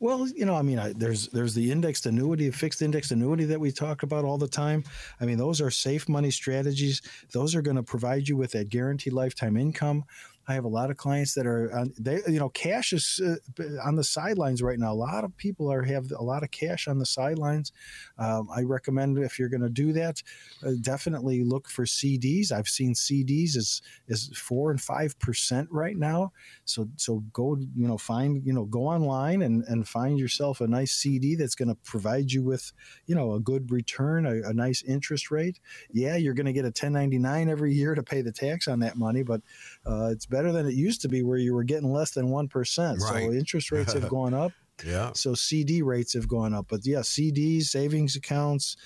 [0.00, 3.60] well, you know, I mean, I, there's there's the indexed annuity, fixed indexed annuity that
[3.60, 4.84] we talk about all the time.
[5.20, 7.02] I mean, those are safe money strategies.
[7.32, 10.04] Those are going to provide you with that guaranteed lifetime income.
[10.48, 13.64] I have a lot of clients that are, on, they, you know, cash is uh,
[13.84, 14.92] on the sidelines right now.
[14.92, 17.72] A lot of people are have a lot of cash on the sidelines.
[18.18, 20.22] Um, I recommend if you're going to do that,
[20.66, 22.50] uh, definitely look for CDs.
[22.50, 26.32] I've seen CDs is is four and five percent right now.
[26.64, 30.66] So so go you know find you know go online and and find yourself a
[30.66, 32.72] nice CD that's going to provide you with
[33.06, 35.60] you know a good return, a, a nice interest rate.
[35.92, 38.96] Yeah, you're going to get a 1099 every year to pay the tax on that
[38.96, 39.40] money, but
[39.86, 42.98] uh, it's better than it used to be where you were getting less than 1%.
[42.98, 42.98] Right.
[42.98, 44.52] So interest rates have gone up.
[44.84, 45.12] Yeah.
[45.14, 46.66] So CD rates have gone up.
[46.68, 48.76] But yeah, CDs, savings accounts,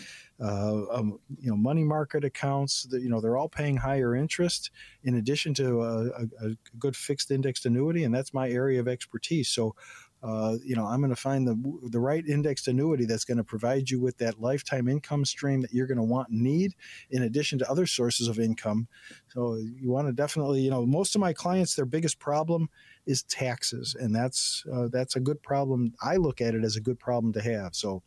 [0.42, 4.70] uh, um, you know, money market accounts, that, you know, they're all paying higher interest
[5.04, 8.04] in addition to a, a, a good fixed indexed annuity.
[8.04, 9.48] And that's my area of expertise.
[9.48, 9.74] So
[10.22, 11.56] uh, you know, I'm going to find the
[11.90, 15.72] the right indexed annuity that's going to provide you with that lifetime income stream that
[15.72, 16.74] you're going to want and need,
[17.10, 18.88] in addition to other sources of income.
[19.28, 22.70] So you want to definitely, you know, most of my clients, their biggest problem
[23.04, 25.94] is taxes, and that's uh, that's a good problem.
[26.02, 27.74] I look at it as a good problem to have.
[27.74, 28.02] So.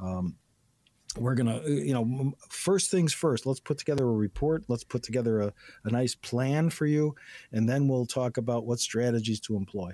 [0.00, 0.36] Um,
[1.18, 4.64] we're going to, you know, first things first, let's put together a report.
[4.68, 5.52] Let's put together a,
[5.84, 7.14] a nice plan for you.
[7.52, 9.92] And then we'll talk about what strategies to employ.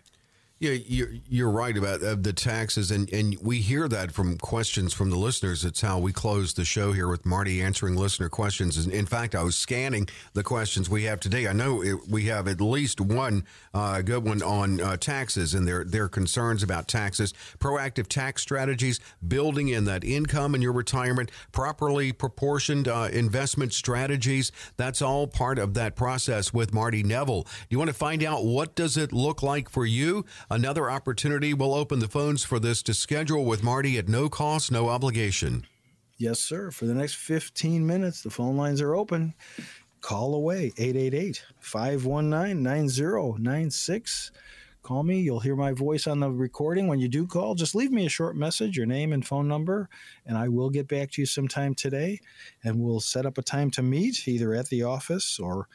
[0.63, 4.95] Yeah, you're, you're right about uh, the taxes, and, and we hear that from questions
[4.95, 5.65] from the listeners.
[5.65, 8.77] It's how we close the show here with Marty answering listener questions.
[8.77, 11.49] And in fact, I was scanning the questions we have today.
[11.49, 13.45] I know it, we have at least one
[13.75, 19.01] uh, good one on uh, taxes and their their concerns about taxes, proactive tax strategies,
[19.27, 24.53] building in that income in your retirement, properly proportioned uh, investment strategies.
[24.77, 27.49] That's all part of that process with Marty Nevel.
[27.69, 30.25] You want to find out what does it look like for you?
[30.53, 34.71] Another opportunity will open the phones for this to schedule with Marty at no cost,
[34.71, 35.65] no obligation.
[36.19, 36.71] Yes, sir.
[36.71, 39.33] For the next 15 minutes, the phone lines are open.
[40.03, 44.31] Call away 888 519 9096.
[44.83, 45.21] Call me.
[45.21, 46.87] You'll hear my voice on the recording.
[46.87, 49.89] When you do call, just leave me a short message, your name and phone number,
[50.27, 52.21] and I will get back to you sometime today.
[52.63, 55.67] And we'll set up a time to meet either at the office or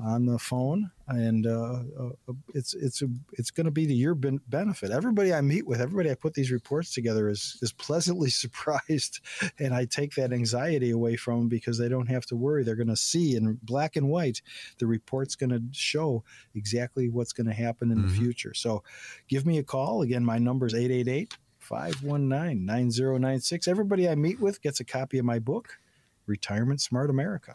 [0.00, 4.14] on the phone, and uh, uh, it's it's a, it's going to be to your
[4.14, 4.90] ben- benefit.
[4.90, 9.20] Everybody I meet with, everybody I put these reports together is is pleasantly surprised,
[9.58, 12.64] and I take that anxiety away from them because they don't have to worry.
[12.64, 14.40] They're going to see in black and white.
[14.78, 16.24] The report's going to show
[16.54, 18.08] exactly what's going to happen in mm-hmm.
[18.08, 18.54] the future.
[18.54, 18.82] So,
[19.28, 20.24] give me a call again.
[20.24, 23.68] My number is 888 519 9096.
[23.68, 25.78] Everybody I meet with gets a copy of my book,
[26.26, 27.54] Retirement Smart America.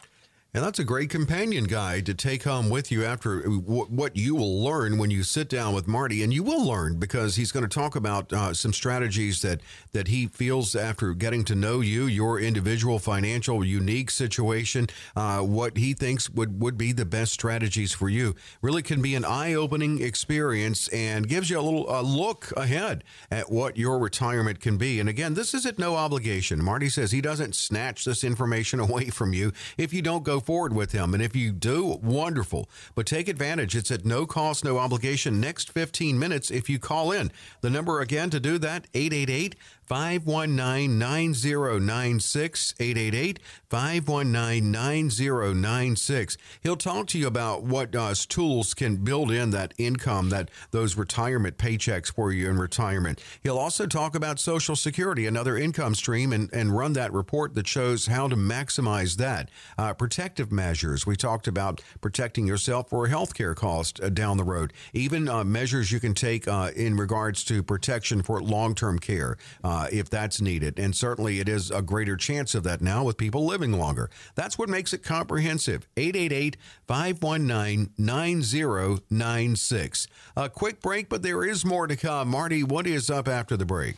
[0.54, 4.62] And that's a great companion guide to take home with you after what you will
[4.64, 6.22] learn when you sit down with Marty.
[6.22, 9.60] And you will learn because he's going to talk about uh, some strategies that,
[9.92, 15.76] that he feels after getting to know you, your individual financial unique situation, uh, what
[15.76, 18.34] he thinks would, would be the best strategies for you.
[18.62, 23.04] Really can be an eye opening experience and gives you a little a look ahead
[23.30, 24.98] at what your retirement can be.
[24.98, 26.64] And again, this is at no obligation.
[26.64, 30.72] Marty says he doesn't snatch this information away from you if you don't go forward
[30.72, 31.14] with him.
[31.14, 32.68] And if you do, wonderful.
[32.94, 33.76] But take advantage.
[33.76, 35.40] It's at no cost, no obligation.
[35.40, 37.30] Next 15 minutes if you call in.
[37.60, 39.56] The number again to do that, 888
[39.88, 42.74] 519 9096.
[42.78, 43.38] 888
[43.70, 46.36] 519 9096.
[46.62, 50.96] He'll talk to you about what uh, tools can build in that income, that those
[50.96, 53.22] retirement paychecks for you in retirement.
[53.42, 57.66] He'll also talk about Social Security, another income stream, and, and run that report that
[57.66, 59.50] shows how to maximize that.
[59.78, 61.06] Uh, protective measures.
[61.06, 64.72] We talked about protecting yourself for a health care cost uh, down the road.
[64.92, 69.36] Even uh, measures you can take uh, in regards to protection for long term care.
[69.62, 70.78] Uh, uh, if that's needed.
[70.78, 74.10] And certainly it is a greater chance of that now with people living longer.
[74.34, 75.86] That's what makes it comprehensive.
[75.96, 80.08] 888 519 9096.
[80.36, 82.28] A quick break, but there is more to come.
[82.28, 83.96] Marty, what is up after the break?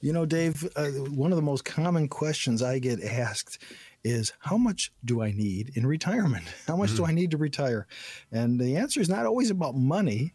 [0.00, 3.58] You know, Dave, uh, one of the most common questions I get asked
[4.02, 6.44] is how much do I need in retirement?
[6.66, 7.04] How much mm-hmm.
[7.04, 7.86] do I need to retire?
[8.30, 10.34] And the answer is not always about money.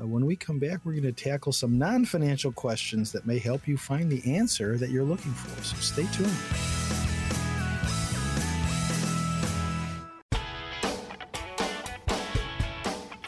[0.00, 3.38] Uh, when we come back, we're going to tackle some non financial questions that may
[3.38, 5.62] help you find the answer that you're looking for.
[5.62, 6.71] So stay tuned.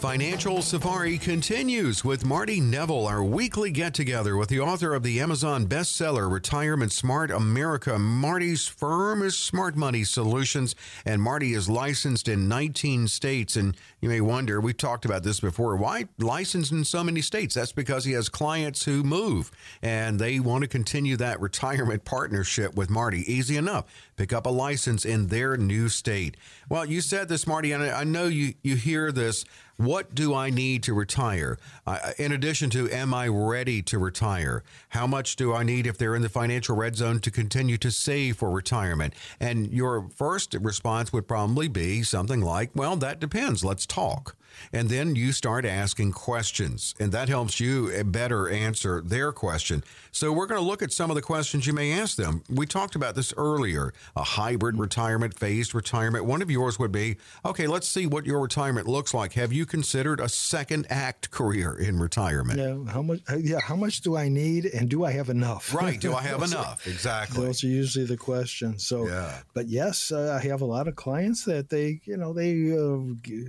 [0.04, 5.18] Financial Safari continues with Marty Nevel, our weekly get together with the author of the
[5.18, 7.98] Amazon bestseller Retirement Smart America.
[7.98, 10.74] Marty's firm is Smart Money Solutions,
[11.06, 13.56] and Marty is licensed in 19 states.
[13.56, 17.54] And you may wonder, we've talked about this before, why licensed in so many states?
[17.54, 22.74] That's because he has clients who move and they want to continue that retirement partnership
[22.74, 23.20] with Marty.
[23.32, 23.86] Easy enough.
[24.16, 26.36] Pick up a license in their new state.
[26.68, 30.50] Well, you said this, Marty, and I know you, you hear this what do I
[30.50, 31.58] need to retire?
[31.86, 34.62] Uh, in addition to, am I ready to retire?
[34.90, 37.90] How much do I need if they're in the financial red zone to continue to
[37.90, 39.14] save for retirement?
[39.40, 43.64] And your first response would probably be something like, well, that depends.
[43.64, 44.36] Let's talk.
[44.72, 49.84] And then you start asking questions, and that helps you better answer their question.
[50.12, 52.42] So, we're going to look at some of the questions you may ask them.
[52.48, 56.24] We talked about this earlier a hybrid retirement, phased retirement.
[56.24, 59.32] One of yours would be okay, let's see what your retirement looks like.
[59.34, 62.58] Have you considered a second act career in retirement?
[62.58, 63.20] Yeah, how much?
[63.28, 65.74] Uh, yeah, how much do I need, and do I have enough?
[65.74, 66.86] Right, do I have enough?
[66.86, 67.44] Exactly.
[67.44, 68.86] Those are usually the questions.
[68.86, 69.40] So, yeah.
[69.52, 72.98] but yes, uh, I have a lot of clients that they, you know, they uh,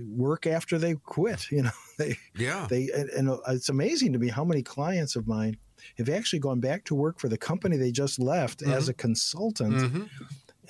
[0.08, 1.50] work after they quit.
[1.50, 5.26] You know, they yeah they and, and, it's amazing to me how many clients of
[5.26, 5.56] mine
[5.98, 8.72] have actually gone back to work for the company they just left mm-hmm.
[8.72, 9.74] as a consultant.
[9.74, 10.04] Mm-hmm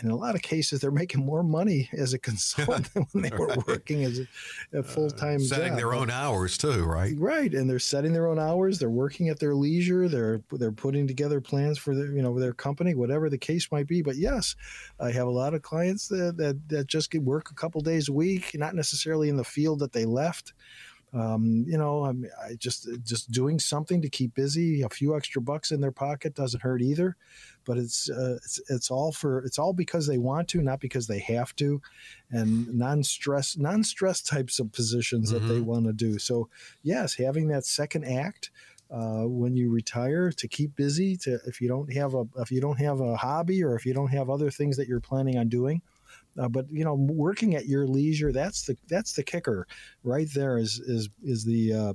[0.02, 3.37] in a lot of cases, they're making more money as a consultant than when they
[3.37, 5.76] were working as a, a full time uh, setting job.
[5.78, 7.14] their own hours too, right?
[7.16, 8.78] Right, and they're setting their own hours.
[8.78, 10.09] They're working at their leisure.
[10.09, 13.87] They're they're putting together plans for their you know their company, whatever the case might
[13.87, 14.02] be.
[14.02, 14.54] But yes,
[15.00, 18.09] I have a lot of clients that that, that just get work a couple days
[18.09, 20.52] a week, not necessarily in the field that they left.
[21.16, 24.83] Um, you know, I, mean, I just just doing something to keep busy.
[24.83, 27.16] A few extra bucks in their pocket doesn't hurt either
[27.66, 31.09] but it's, uh, it's it's all for it's all because they want to, not because
[31.09, 31.83] they have to,
[32.31, 35.46] and non-stress non-stress types of positions mm-hmm.
[35.46, 35.68] that they mm-hmm.
[35.68, 36.18] want to do.
[36.18, 36.48] So
[36.83, 38.50] yes, having that second act.
[38.88, 42.61] Uh, when you retire to keep busy to if you don't have a if you
[42.61, 45.48] don't have a hobby or if you don't have other things that you're planning on
[45.48, 45.83] doing
[46.38, 49.66] uh, but you know working at your leisure that's the that's the kicker
[50.03, 51.92] right there is is is the uh,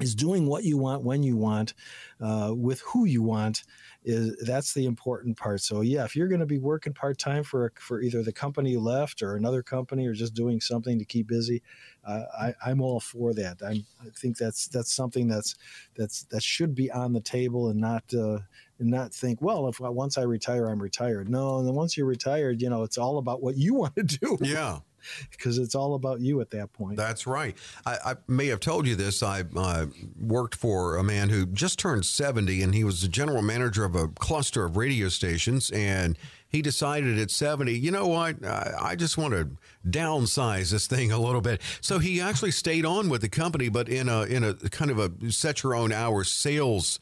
[0.00, 1.74] is doing what you want when you want
[2.20, 3.64] uh, with who you want
[4.02, 5.60] is that's the important part.
[5.60, 8.80] So yeah if you're going to be working part-time for for either the company you
[8.80, 11.62] left or another company or just doing something to keep busy
[12.04, 13.58] uh, I, i'm all for that.
[13.62, 15.56] I'm, i think that's that's something that's
[15.94, 18.38] that's that should be on the table and not uh,
[18.80, 22.06] and not think well if once i retire i'm retired no and then once you're
[22.06, 24.78] retired you know it's all about what you want to do yeah
[25.30, 26.96] because it's all about you at that point.
[26.96, 27.56] That's right.
[27.86, 29.22] I, I may have told you this.
[29.22, 29.86] I uh,
[30.18, 33.94] worked for a man who just turned 70, and he was the general manager of
[33.94, 35.70] a cluster of radio stations.
[35.70, 38.44] And he decided at 70, you know what?
[38.44, 39.50] I, I just want to
[39.88, 41.60] downsize this thing a little bit.
[41.80, 44.98] So he actually stayed on with the company, but in a in a kind of
[44.98, 46.98] a set your own hours sales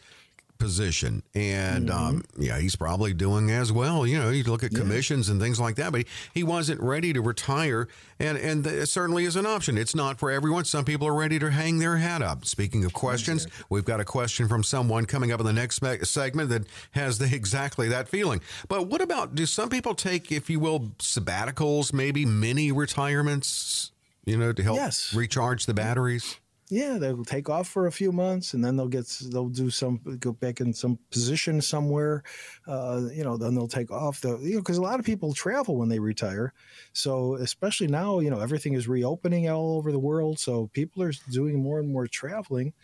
[0.59, 1.23] position.
[1.35, 2.07] And mm-hmm.
[2.07, 4.07] um, yeah, he's probably doing as well.
[4.07, 5.33] You know, you look at commissions yeah.
[5.33, 7.89] and things like that, but he, he wasn't ready to retire.
[8.19, 9.79] And, and it certainly is an option.
[9.79, 10.65] It's not for everyone.
[10.65, 12.45] Some people are ready to hang their hat up.
[12.45, 16.51] Speaking of questions, we've got a question from someone coming up in the next segment
[16.51, 18.41] that has the, exactly that feeling.
[18.69, 23.93] But what about do some people take, if you will, sabbaticals, maybe mini retirements,
[24.25, 25.15] you know, to help yes.
[25.15, 26.39] recharge the batteries?
[26.71, 30.01] Yeah, they'll take off for a few months and then they'll get they'll do some
[30.21, 32.23] go back in some position somewhere,
[32.67, 33.37] uh, you know.
[33.39, 35.99] Then they'll take off the you know because a lot of people travel when they
[35.99, 36.53] retire,
[36.93, 41.13] so especially now you know everything is reopening all over the world, so people are
[41.31, 42.75] doing more and more traveling.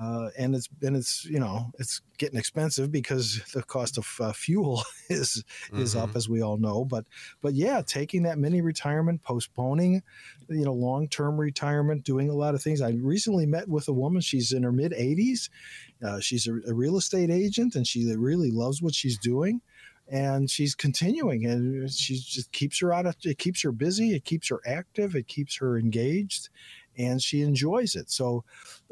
[0.00, 4.32] Uh, and it's and it's you know it's getting expensive because the cost of uh,
[4.32, 6.04] fuel is is mm-hmm.
[6.04, 6.84] up as we all know.
[6.84, 7.04] But
[7.42, 10.02] but yeah, taking that mini retirement, postponing,
[10.48, 12.80] you know, long term retirement, doing a lot of things.
[12.80, 14.22] I recently met with a woman.
[14.22, 15.50] She's in her mid 80s.
[16.02, 19.60] Uh, she's a, a real estate agent, and she really loves what she's doing
[20.08, 24.24] and she's continuing and she just keeps her out of it keeps her busy it
[24.24, 26.48] keeps her active it keeps her engaged
[26.96, 28.10] and she enjoys it.
[28.10, 28.44] So,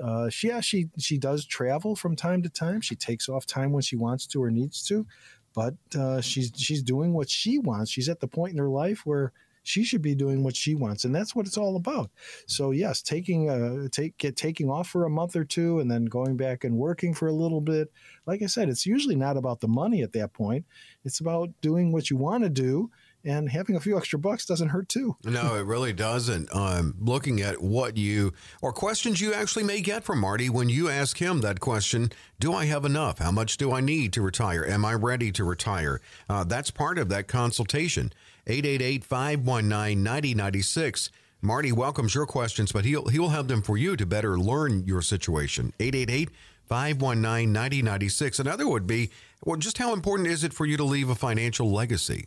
[0.02, 2.80] uh, she yeah, she she does travel from time to time.
[2.80, 5.06] She takes off time when she wants to or needs to,
[5.54, 7.90] but uh, she's she's doing what she wants.
[7.90, 9.32] She's at the point in her life where
[9.62, 12.10] she should be doing what she wants, and that's what it's all about.
[12.46, 16.06] So yes, taking uh, take get taking off for a month or two, and then
[16.06, 17.92] going back and working for a little bit.
[18.26, 20.64] Like I said, it's usually not about the money at that point.
[21.04, 22.90] It's about doing what you want to do
[23.24, 25.16] and having a few extra bucks doesn't hurt too.
[25.24, 26.54] no, it really doesn't.
[26.54, 30.88] Um, looking at what you or questions you actually may get from Marty when you
[30.88, 33.18] ask him that question: Do I have enough?
[33.18, 34.64] How much do I need to retire?
[34.64, 36.00] Am I ready to retire?
[36.28, 38.12] Uh, that's part of that consultation.
[38.46, 41.10] 888-519-9096.
[41.42, 45.02] Marty welcomes your questions, but he'll he'll have them for you to better learn your
[45.02, 45.72] situation.
[45.80, 46.30] 888
[46.66, 48.38] 519 9096.
[48.38, 49.10] Another would be,
[49.42, 52.26] well, just how important is it for you to leave a financial legacy?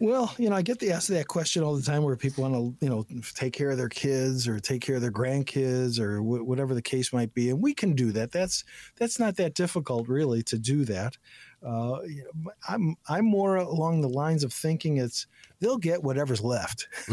[0.00, 2.54] Well, you know, I get the asked that question all the time where people want
[2.54, 6.16] to, you know, take care of their kids or take care of their grandkids or
[6.16, 8.32] w- whatever the case might be, and we can do that.
[8.32, 8.64] That's
[8.96, 11.18] that's not that difficult, really, to do that.
[11.64, 15.26] Uh, you know, I'm I'm more along the lines of thinking it's
[15.60, 16.88] they'll get whatever's left.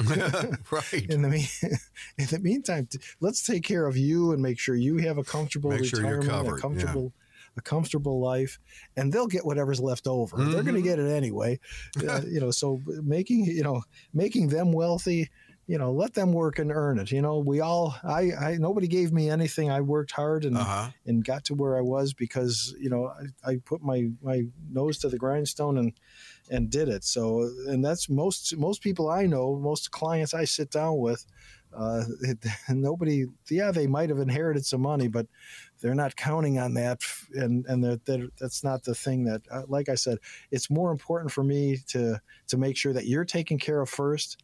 [0.72, 1.06] right.
[1.10, 1.48] In the mean,
[2.18, 2.88] in the meantime,
[3.20, 6.56] let's take care of you and make sure you have a comfortable make retirement, sure
[6.56, 7.14] a comfortable.
[7.16, 7.26] Yeah
[7.58, 8.60] a comfortable life,
[8.96, 10.38] and they'll get whatever's left over.
[10.38, 10.52] Mm-hmm.
[10.52, 11.60] They're going to get it anyway.
[12.10, 13.82] Uh, you know, so making you know
[14.14, 15.30] making them wealthy
[15.70, 17.12] you know, let them work and earn it.
[17.12, 19.70] You know, we all, I, I nobody gave me anything.
[19.70, 20.90] I worked hard and uh-huh.
[21.06, 23.14] and got to where I was because you know
[23.46, 25.94] I, I put my my nose to the grindstone and
[26.50, 27.04] and did it.
[27.04, 31.24] So, and that's most most people I know, most clients I sit down with.
[31.72, 35.28] Uh, it, nobody, yeah, they might have inherited some money, but
[35.82, 37.02] they're not counting on that
[37.34, 40.18] and and they're, they're, that's not the thing that uh, like i said
[40.52, 44.44] it's more important for me to to make sure that you're taken care of first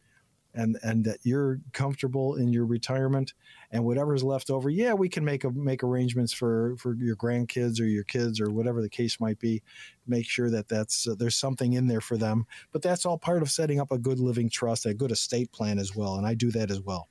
[0.56, 3.34] and and that you're comfortable in your retirement
[3.70, 7.80] and whatever's left over yeah we can make a, make arrangements for for your grandkids
[7.80, 9.62] or your kids or whatever the case might be
[10.06, 13.42] make sure that that's uh, there's something in there for them but that's all part
[13.42, 16.34] of setting up a good living trust a good estate plan as well and i
[16.34, 17.08] do that as well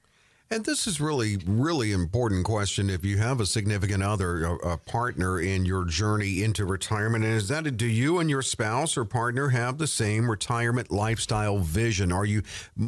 [0.52, 2.90] and this is really, really important question.
[2.90, 7.34] If you have a significant other, a, a, partner in your journey into retirement, and
[7.34, 12.12] is that do you and your spouse or partner have the same retirement lifestyle vision?
[12.12, 12.44] Are you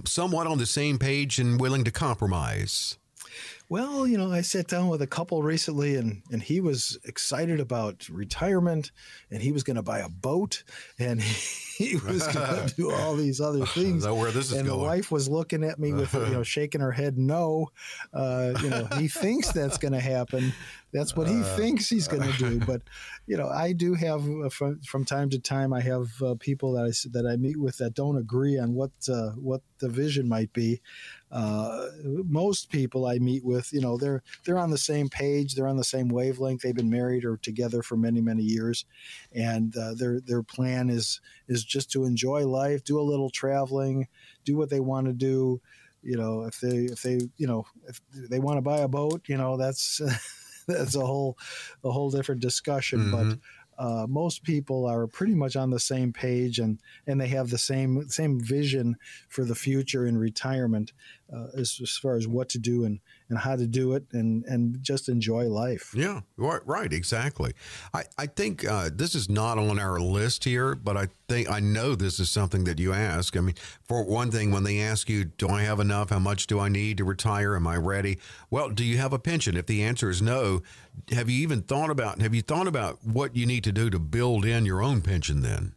[0.06, 2.98] somewhat on the same page and willing to compromise?
[3.70, 7.60] Well, you know, I sat down with a couple recently and, and he was excited
[7.60, 8.92] about retirement
[9.30, 10.64] and he was going to buy a boat
[11.00, 11.67] and he
[12.06, 14.08] was going to do all these other things.
[14.08, 14.80] Where this is and going?
[14.80, 17.68] the wife was looking at me with, you know, shaking her head no.
[18.14, 20.54] Uh, you know, he thinks that's going to happen.
[20.94, 22.60] That's what he uh, thinks he's going to do.
[22.60, 22.82] But,
[23.26, 26.74] you know, I do have uh, from, from time to time, I have uh, people
[26.74, 30.28] that I, that I meet with that don't agree on what, uh, what the vision
[30.28, 30.82] might be.
[31.30, 31.88] Uh,
[32.30, 35.76] most people I meet with, you know, they're they're on the same page, they're on
[35.76, 36.62] the same wavelength.
[36.62, 38.86] They've been married or together for many many years,
[39.34, 44.08] and uh, their their plan is is just to enjoy life, do a little traveling,
[44.46, 45.62] do what they want to do.
[46.02, 49.24] You know, if they if they you know if they want to buy a boat,
[49.28, 50.02] you know, that's
[50.68, 51.38] that's a whole
[51.84, 53.00] a whole different discussion.
[53.00, 53.30] Mm-hmm.
[53.30, 53.40] But
[53.78, 57.60] uh, most people are pretty much on the same page and, and they have the
[57.60, 58.96] same same vision
[59.30, 60.94] for the future in retirement
[61.32, 64.46] uh, as, as far as what to do and, and how to do it and
[64.46, 65.94] and just enjoy life.
[65.96, 67.54] Yeah, right, right exactly.
[67.94, 71.60] I I think uh, this is not on our list here, but I think I
[71.60, 73.36] know this is something that you ask.
[73.36, 76.10] I mean, for one thing, when they ask you, "Do I have enough?
[76.10, 77.56] How much do I need to retire?
[77.56, 78.18] Am I ready?"
[78.50, 79.58] Well, do you have a pension?
[79.58, 80.62] If the answer is no,
[81.12, 84.00] have you even thought about have you thought about what you need to do to
[84.00, 85.74] build in your own pension then?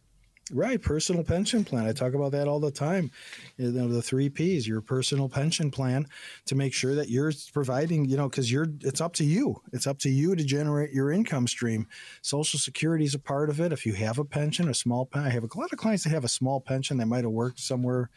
[0.53, 1.85] Right, personal pension plan.
[1.85, 3.09] I talk about that all the time.
[3.55, 6.07] You know, the three P's, your personal pension plan
[6.45, 9.61] to make sure that you're providing, you know, because you're it's up to you.
[9.71, 11.87] It's up to you to generate your income stream.
[12.21, 13.71] Social Security is a part of it.
[13.71, 16.09] If you have a pension, a small pen, I have a lot of clients that
[16.09, 16.97] have a small pension.
[16.97, 18.09] They might have worked somewhere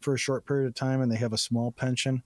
[0.00, 2.22] for a short period of time and they have a small pension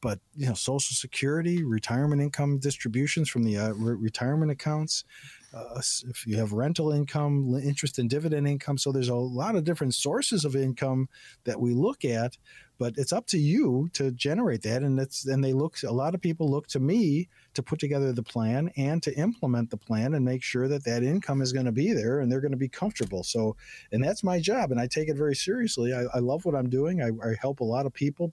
[0.00, 5.04] but you know social security retirement income distributions from the uh, re- retirement accounts
[5.52, 8.78] uh, if you have rental income, interest and dividend income.
[8.78, 11.08] So there's a lot of different sources of income
[11.44, 12.36] that we look at,
[12.78, 14.82] but it's up to you to generate that.
[14.82, 15.76] And it's and they look.
[15.82, 19.70] A lot of people look to me to put together the plan and to implement
[19.70, 22.40] the plan and make sure that that income is going to be there and they're
[22.40, 23.22] going to be comfortable.
[23.22, 23.56] So,
[23.92, 25.92] and that's my job, and I take it very seriously.
[25.92, 27.02] I, I love what I'm doing.
[27.02, 28.32] I, I help a lot of people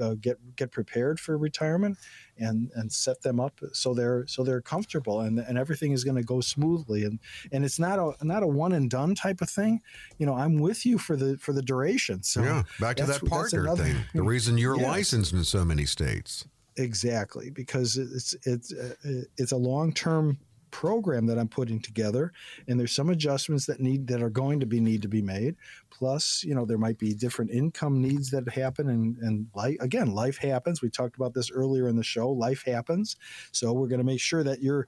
[0.00, 1.98] uh, get get prepared for retirement
[2.38, 6.16] and and set them up so they're so they're comfortable and and everything is going
[6.16, 7.04] to go smoothly.
[7.04, 7.18] And
[7.52, 9.80] and it's not a not a one and done type of thing.
[10.18, 12.22] You know i'm with you for the for the duration.
[12.22, 14.86] So yeah back to that partner another, thing the reason you're yes.
[14.86, 16.46] licensed in so many states.
[16.76, 18.94] Exactly because it's it's uh,
[19.36, 20.38] it's a long term
[20.70, 22.32] program that I'm putting together,
[22.68, 25.56] and there's some adjustments that need that are going to be need to be made.
[25.90, 30.12] Plus, you know, there might be different income needs that happen, and and life again,
[30.12, 30.82] life happens.
[30.82, 32.30] We talked about this earlier in the show.
[32.30, 33.16] Life happens,
[33.52, 34.86] so we're going to make sure that you're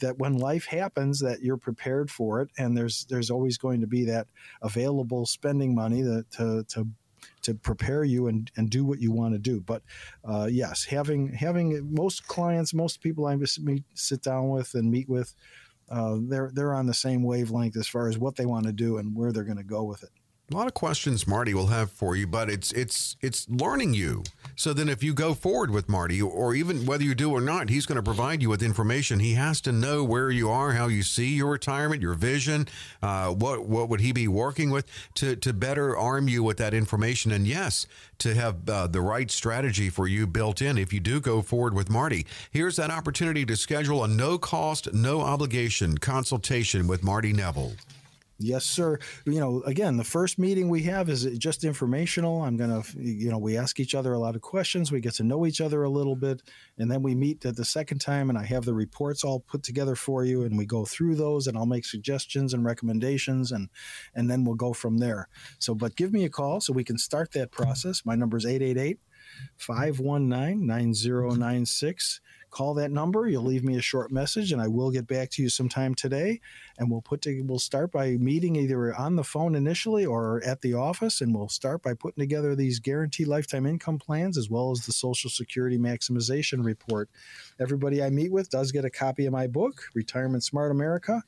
[0.00, 3.86] that when life happens that you're prepared for it and there's there's always going to
[3.86, 4.26] be that
[4.62, 6.86] available spending money that to to
[7.42, 9.60] to prepare you and, and do what you want to do.
[9.60, 9.82] But
[10.24, 15.08] uh, yes, having having most clients, most people I meet, sit down with and meet
[15.08, 15.34] with,
[15.90, 18.98] uh, they're they're on the same wavelength as far as what they want to do
[18.98, 20.10] and where they're going to go with it.
[20.52, 24.24] A lot of questions Marty will have for you, but it's it's it's learning you.
[24.56, 27.68] So then if you go forward with Marty or even whether you do or not,
[27.68, 29.20] he's going to provide you with information.
[29.20, 32.66] He has to know where you are, how you see your retirement, your vision,
[33.00, 36.74] uh, what what would he be working with to to better arm you with that
[36.74, 37.86] information and yes,
[38.18, 41.74] to have uh, the right strategy for you built in if you do go forward
[41.74, 42.26] with Marty.
[42.50, 47.76] Here's that opportunity to schedule a no cost, no obligation consultation with Marty Nevel.
[48.42, 48.98] Yes, sir.
[49.26, 52.40] You know, again, the first meeting we have is just informational.
[52.40, 54.90] I'm going to, you know, we ask each other a lot of questions.
[54.90, 56.40] We get to know each other a little bit.
[56.78, 59.62] And then we meet at the second time, and I have the reports all put
[59.62, 60.42] together for you.
[60.44, 63.68] And we go through those, and I'll make suggestions and recommendations, and,
[64.14, 65.28] and then we'll go from there.
[65.58, 68.06] So, but give me a call so we can start that process.
[68.06, 69.00] My number is 888
[69.58, 72.20] 519 9096
[72.50, 73.28] call that number.
[73.28, 76.40] You'll leave me a short message, and I will get back to you sometime today.
[76.78, 80.60] And we'll put to, we'll start by meeting either on the phone initially or at
[80.60, 84.70] the office, and we'll start by putting together these guaranteed lifetime income plans as well
[84.70, 87.08] as the Social Security maximization report.
[87.58, 91.22] Everybody I meet with does get a copy of my book, Retirement Smart America.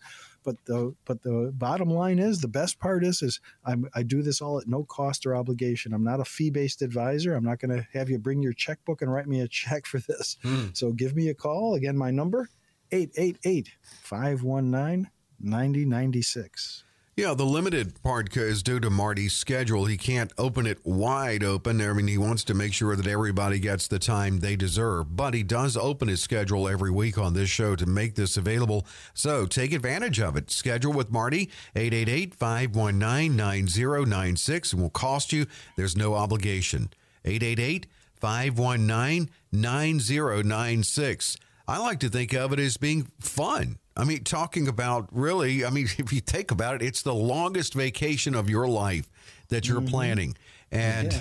[0.45, 4.23] But the but the bottom line is the best part is is I'm, I do
[4.23, 5.93] this all at no cost or obligation.
[5.93, 7.35] I'm not a fee based advisor.
[7.35, 9.99] I'm not going to have you bring your checkbook and write me a check for
[9.99, 10.37] this.
[10.43, 10.67] Hmm.
[10.73, 11.75] So give me a call.
[11.75, 12.49] Again, my number
[12.91, 13.71] 888
[14.03, 16.85] 519 9096.
[17.15, 19.85] Yeah, the limited part is due to Marty's schedule.
[19.85, 21.83] He can't open it wide open.
[21.83, 25.15] I mean, he wants to make sure that everybody gets the time they deserve.
[25.15, 28.87] But he does open his schedule every week on this show to make this available.
[29.13, 30.51] So take advantage of it.
[30.51, 34.73] Schedule with Marty, 888 519 9096.
[34.73, 35.45] It will cost you,
[35.77, 36.89] there's no obligation.
[37.27, 41.37] 888 519 9096.
[41.69, 43.77] I like to think of it as being fun.
[43.97, 47.75] I mean, talking about really, I mean, if you think about it, it's the longest
[47.75, 49.11] vacation of your life
[49.49, 49.89] that you're mm-hmm.
[49.89, 50.37] planning.
[50.71, 51.13] And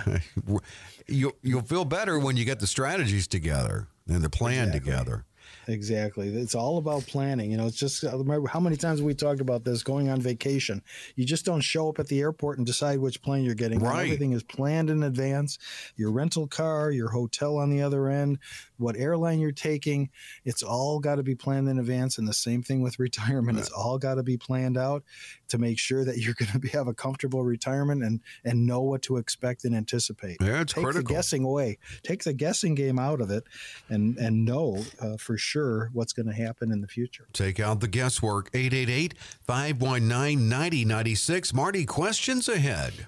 [0.47, 0.57] yeah.
[1.07, 4.79] you, you'll feel better when you get the strategies together and the plan exactly.
[4.91, 5.25] together.
[5.67, 6.27] Exactly.
[6.29, 7.51] It's all about planning.
[7.51, 10.81] You know, it's just uh, how many times we talked about this going on vacation.
[11.15, 13.79] You just don't show up at the airport and decide which plane you're getting.
[13.79, 14.05] Right.
[14.05, 15.57] Everything is planned in advance.
[15.95, 18.39] Your rental car, your hotel on the other end,
[18.77, 20.09] what airline you're taking,
[20.43, 22.17] it's all got to be planned in advance.
[22.17, 23.59] And the same thing with retirement.
[23.59, 25.03] It's all got to be planned out
[25.51, 29.01] to make sure that you're going to have a comfortable retirement and and know what
[29.03, 30.37] to expect and anticipate.
[30.41, 31.07] Yeah, it's Take critical.
[31.07, 31.77] the guessing away.
[32.03, 33.43] Take the guessing game out of it,
[33.89, 37.27] and and know uh, for sure what's going to happen in the future.
[37.33, 38.49] Take out the guesswork.
[38.53, 41.53] 888 519 9096.
[41.53, 43.07] Marty, questions ahead.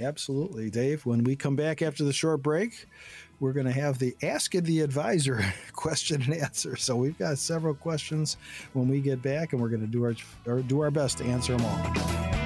[0.00, 1.06] Absolutely, Dave.
[1.06, 2.86] When we come back after the short break,
[3.40, 6.76] we're going to have the Ask the Advisor question and answer.
[6.76, 8.36] So we've got several questions
[8.72, 11.56] when we get back, and we're going to do our do our best to answer
[11.56, 12.45] them all.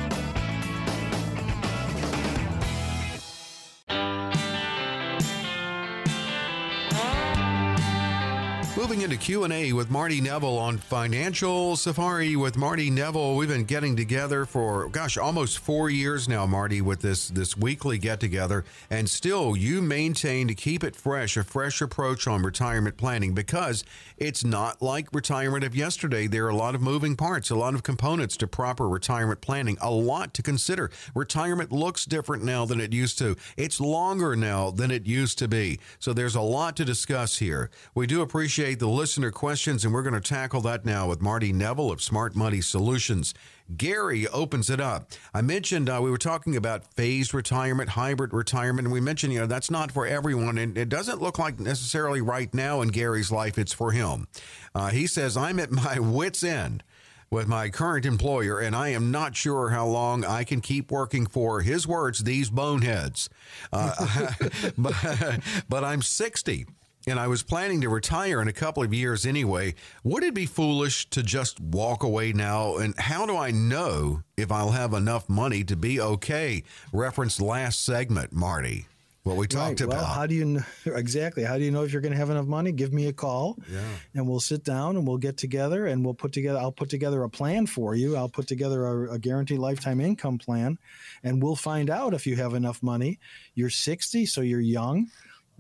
[8.80, 13.36] Moving into Q&A with Marty Nevel on Financial Safari with Marty Nevel.
[13.36, 17.98] We've been getting together for gosh, almost 4 years now, Marty, with this this weekly
[17.98, 22.96] get together and still you maintain to keep it fresh, a fresh approach on retirement
[22.96, 23.84] planning because
[24.16, 26.26] it's not like retirement of yesterday.
[26.26, 29.76] There are a lot of moving parts, a lot of components to proper retirement planning,
[29.82, 30.90] a lot to consider.
[31.14, 33.36] Retirement looks different now than it used to.
[33.58, 35.80] It's longer now than it used to be.
[35.98, 37.70] So there's a lot to discuss here.
[37.94, 41.52] We do appreciate the listener questions, and we're going to tackle that now with Marty
[41.52, 43.34] Nevel of Smart Money Solutions.
[43.76, 45.10] Gary opens it up.
[45.34, 49.40] I mentioned uh, we were talking about phased retirement, hybrid retirement, and we mentioned, you
[49.40, 50.58] know, that's not for everyone.
[50.58, 54.28] And it doesn't look like necessarily right now in Gary's life it's for him.
[54.74, 56.82] Uh, he says, I'm at my wits' end
[57.30, 61.26] with my current employer, and I am not sure how long I can keep working
[61.26, 63.28] for his words, these boneheads.
[63.72, 64.32] Uh,
[64.78, 66.66] but, but I'm 60
[67.07, 69.74] and I was planning to retire in a couple of years anyway,
[70.05, 72.76] would it be foolish to just walk away now?
[72.76, 76.62] And how do I know if I'll have enough money to be okay?
[76.92, 78.86] Reference last segment, Marty.
[79.22, 79.80] What we talked right.
[79.82, 79.96] about.
[79.96, 81.44] Well, how do you know, exactly?
[81.44, 82.72] How do you know if you're going to have enough money?
[82.72, 83.80] Give me a call, yeah.
[84.14, 86.59] and we'll sit down and we'll get together and we'll put together.
[86.59, 88.16] I'll put together a plan for you.
[88.16, 90.78] I'll put together a, a guaranteed lifetime income plan,
[91.22, 93.18] and we'll find out if you have enough money.
[93.55, 95.11] You're 60, so you're young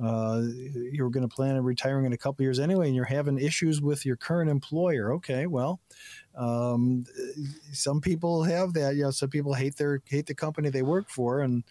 [0.02, 0.42] uh,
[0.92, 3.80] you're going to plan on retiring in a couple years anyway, and you're having issues
[3.80, 5.12] with your current employer.
[5.14, 5.80] Okay, well,
[6.36, 7.04] um,
[7.72, 8.96] some people have that.
[8.96, 11.64] You know, some people hate their hate the company they work for, and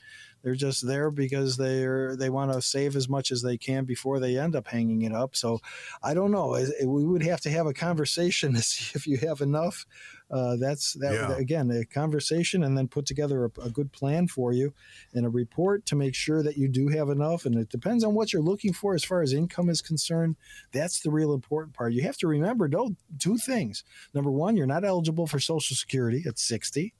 [0.43, 4.19] they're just there because they're they want to save as much as they can before
[4.19, 5.36] they end up hanging it up.
[5.36, 5.59] So,
[6.03, 6.57] I don't know.
[6.86, 9.86] We would have to have a conversation to see if you have enough
[10.32, 11.38] uh, that's that yeah.
[11.38, 14.73] again a conversation and then put together a, a, good plan for you
[15.13, 17.45] and a report to make sure that you do have enough.
[17.45, 20.36] And it depends on what you're looking for as far as income is concerned.
[20.71, 21.93] That's the real important part.
[21.93, 23.84] You have to remember though two things.
[24.13, 26.93] Number one you're not eligible for social security at 60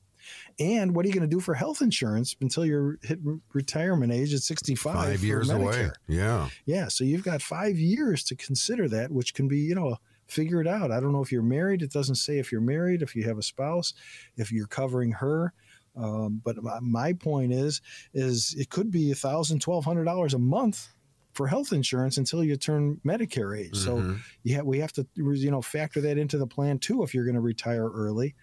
[0.60, 3.20] and what are you going to do for health insurance until you're hit
[3.54, 5.62] retirement age at 65 five years Medicare?
[5.62, 5.90] away.
[6.08, 6.50] Yeah.
[6.66, 9.98] Yeah so you've got five years to consider that which can be you know
[10.30, 10.92] figure it out.
[10.92, 11.82] I don't know if you're married.
[11.82, 13.94] It doesn't say if you're married, if you have a spouse,
[14.38, 15.54] if you're covering her.
[15.96, 17.82] Um, but my point is,
[18.14, 20.90] is it could be a thousand, twelve hundred dollars a month
[21.34, 23.72] for health insurance until you turn Medicare age.
[23.72, 24.12] Mm-hmm.
[24.14, 27.26] So yeah, we have to you know factor that into the plan too if you're
[27.26, 28.36] going to retire early.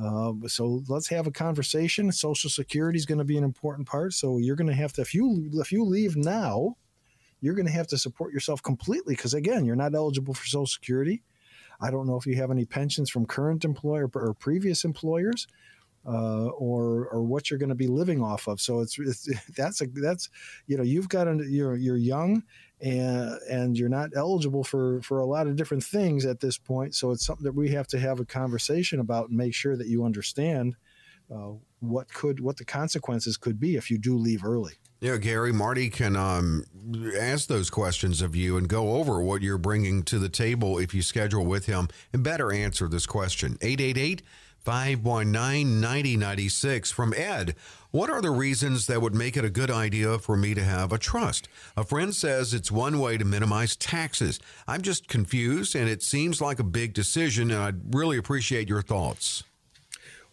[0.00, 2.10] Uh, so let's have a conversation.
[2.10, 4.12] Social Security is going to be an important part.
[4.12, 6.76] So you're going to have to if you if you leave now,
[7.40, 10.66] you're going to have to support yourself completely because again, you're not eligible for Social
[10.66, 11.22] Security.
[11.80, 15.46] I don't know if you have any pensions from current employer or previous employers.
[16.06, 18.60] Uh, or or what you're going to be living off of.
[18.60, 20.28] So it's, it's that's a that's
[20.66, 22.42] you know you've got a, you're you're young
[22.82, 26.94] and and you're not eligible for for a lot of different things at this point.
[26.94, 29.86] So it's something that we have to have a conversation about and make sure that
[29.86, 30.76] you understand
[31.32, 34.74] uh, what could what the consequences could be if you do leave early.
[35.00, 36.64] Yeah, Gary, Marty can um,
[37.18, 40.94] ask those questions of you and go over what you're bringing to the table if
[40.94, 43.58] you schedule with him and better answer this question.
[43.60, 44.22] 888
[44.60, 47.54] 519 9096 from Ed.
[47.90, 50.90] What are the reasons that would make it a good idea for me to have
[50.90, 51.48] a trust?
[51.76, 54.40] A friend says it's one way to minimize taxes.
[54.66, 58.82] I'm just confused and it seems like a big decision, and I'd really appreciate your
[58.82, 59.44] thoughts.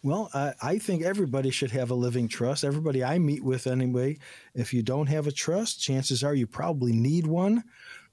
[0.04, 2.64] Well, I, I, think everybody should have a living trust.
[2.64, 4.18] Everybody I meet with, anyway.
[4.52, 7.62] If you don't have a trust, chances are you probably need one.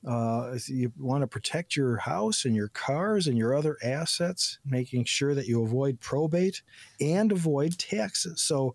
[0.07, 5.05] Uh, you want to protect your house and your cars and your other assets, making
[5.05, 6.61] sure that you avoid probate
[7.01, 8.41] and avoid taxes.
[8.41, 8.73] So,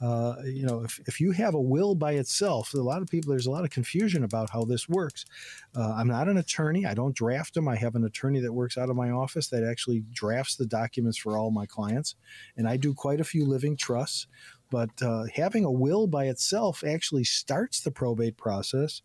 [0.00, 3.30] uh, you know, if, if you have a will by itself, a lot of people,
[3.30, 5.24] there's a lot of confusion about how this works.
[5.74, 6.84] Uh, I'm not an attorney.
[6.84, 7.68] I don't draft them.
[7.68, 11.16] I have an attorney that works out of my office that actually drafts the documents
[11.16, 12.14] for all my clients.
[12.56, 14.26] And I do quite a few living trusts.
[14.70, 19.02] But uh, having a will by itself actually starts the probate process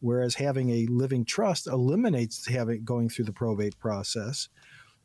[0.00, 4.48] whereas having a living trust eliminates having going through the probate process.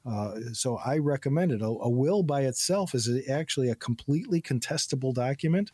[0.06, 1.62] Uh, so I recommend it.
[1.62, 5.72] A, a, will by itself is actually a completely contestable document,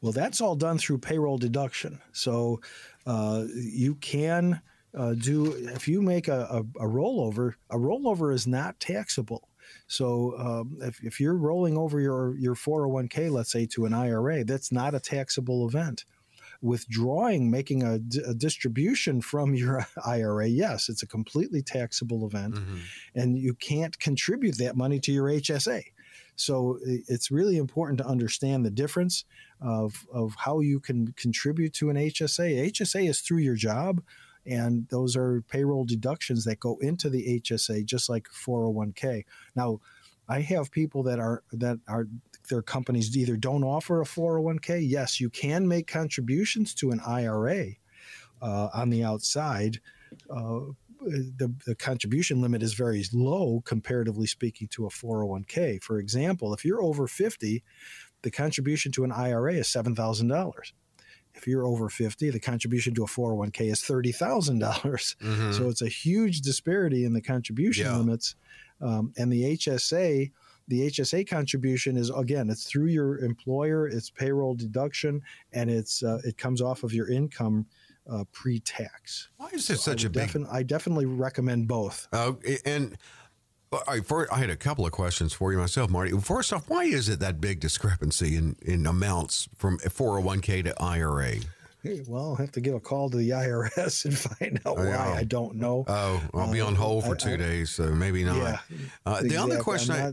[0.00, 2.00] Well, that's all done through payroll deduction.
[2.12, 2.60] So
[3.06, 4.60] uh, you can
[4.94, 9.48] uh, do, if you make a, a, a, rollover, a rollover is not taxable.
[9.86, 14.44] So um, if, if you're rolling over your, your 401k, let's say, to an IRA,
[14.44, 16.04] that's not a taxable event
[16.62, 17.94] withdrawing, making a,
[18.26, 22.78] a, distribution from your IRA, yes, it's a completely taxable event, mm-hmm.
[23.14, 25.84] and you can't contribute that money to your HSA.
[26.36, 29.24] So it's really important to understand the difference
[29.60, 32.70] of, of how you can contribute to an HSA.
[32.70, 34.02] HSA is through your job,
[34.44, 39.24] and those are payroll deductions that go into the HSA, just like 401k.
[39.56, 39.80] Now,
[40.28, 42.08] I have people that are that are
[42.48, 44.88] their companies either don't offer a 401k.
[44.88, 47.66] Yes, you can make contributions to an IRA
[48.42, 49.80] uh, on the outside.
[50.30, 50.60] Uh,
[51.00, 55.82] the, the contribution limit is very low comparatively speaking to a 401k.
[55.82, 57.62] For example, if you're over 50,
[58.22, 60.52] the contribution to an IRA is $7,000.
[61.34, 64.58] If you're over 50, the contribution to a 401k is $30,000.
[64.58, 65.52] Mm-hmm.
[65.52, 67.96] So it's a huge disparity in the contribution yeah.
[67.96, 68.36] limits.
[68.80, 70.32] Um, and the HSA,
[70.68, 75.22] the HSA contribution is again, it's through your employer, it's payroll deduction,
[75.52, 77.66] and it's uh, it comes off of your income
[78.10, 79.28] uh, pre-tax.
[79.36, 80.30] Why is this so such a big?
[80.50, 82.08] I definitely recommend both.
[82.12, 82.32] Uh,
[82.64, 82.96] and
[83.88, 86.12] I, for, I had a couple of questions for you myself, Marty.
[86.20, 91.34] First off, why is it that big discrepancy in, in amounts from 401k to IRA?
[92.08, 95.14] Well, I'll have to give a call to the IRS and find out why.
[95.16, 95.84] I don't know.
[95.86, 98.36] Oh, I'll be on uh, hold for two I, days, so maybe not.
[98.36, 98.58] Yeah,
[99.04, 100.12] uh, the other question I.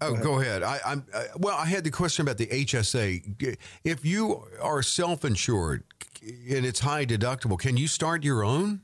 [0.00, 0.62] Oh, go ahead.
[0.62, 1.56] I, am uh, well.
[1.56, 3.56] I had the question about the HSA.
[3.84, 5.84] If you are self-insured
[6.22, 8.80] and it's high deductible, can you start your own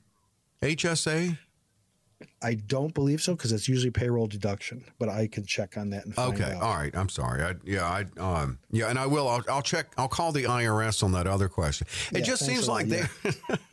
[0.63, 1.39] HSA?
[2.43, 6.05] I don't believe so because it's usually payroll deduction, but I can check on that
[6.05, 6.53] and find okay.
[6.53, 6.62] out.
[6.62, 6.95] All right.
[6.97, 7.43] I'm sorry.
[7.43, 7.85] I, yeah.
[7.85, 9.29] I um yeah, and I will.
[9.29, 9.93] I'll, I'll, check.
[9.97, 11.87] I'll call the IRS on that other question.
[12.11, 13.03] It yeah, just seems like they.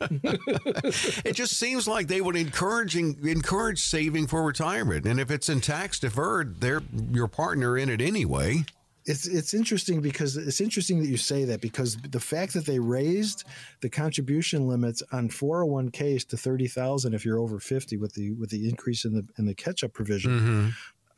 [1.24, 5.60] it just seems like they would encouraging encourage saving for retirement, and if it's in
[5.60, 6.82] tax deferred, they're
[7.12, 8.64] your partner in it anyway
[9.06, 12.78] it's it's interesting because it's interesting that you say that because the fact that they
[12.78, 13.44] raised
[13.80, 18.68] the contribution limits on 401ks to 30,000 if you're over 50 with the with the
[18.68, 20.68] increase in the in the catch up provision mm-hmm.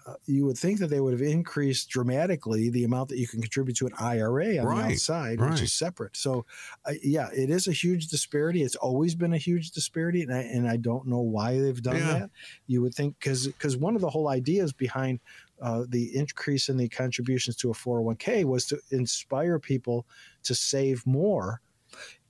[0.06, 3.40] uh, you would think that they would have increased dramatically the amount that you can
[3.40, 4.88] contribute to an IRA on right.
[4.88, 5.50] the outside right.
[5.50, 6.44] which is separate so
[6.84, 10.40] uh, yeah it is a huge disparity it's always been a huge disparity and I,
[10.40, 12.18] and I don't know why they've done yeah.
[12.18, 12.30] that
[12.66, 15.20] you would think cuz cuz one of the whole ideas behind
[15.60, 20.06] uh, the increase in the contributions to a 401k was to inspire people
[20.44, 21.60] to save more.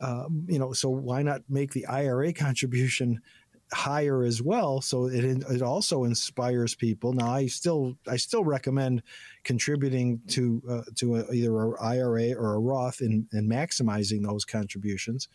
[0.01, 3.21] Um, you know, so why not make the IRA contribution
[3.73, 7.13] higher as well so it it also inspires people.
[7.13, 9.03] Now i still i still recommend
[9.45, 14.45] contributing to uh, to a, either a IRA or a Roth and and maximizing those
[14.45, 15.29] contributions.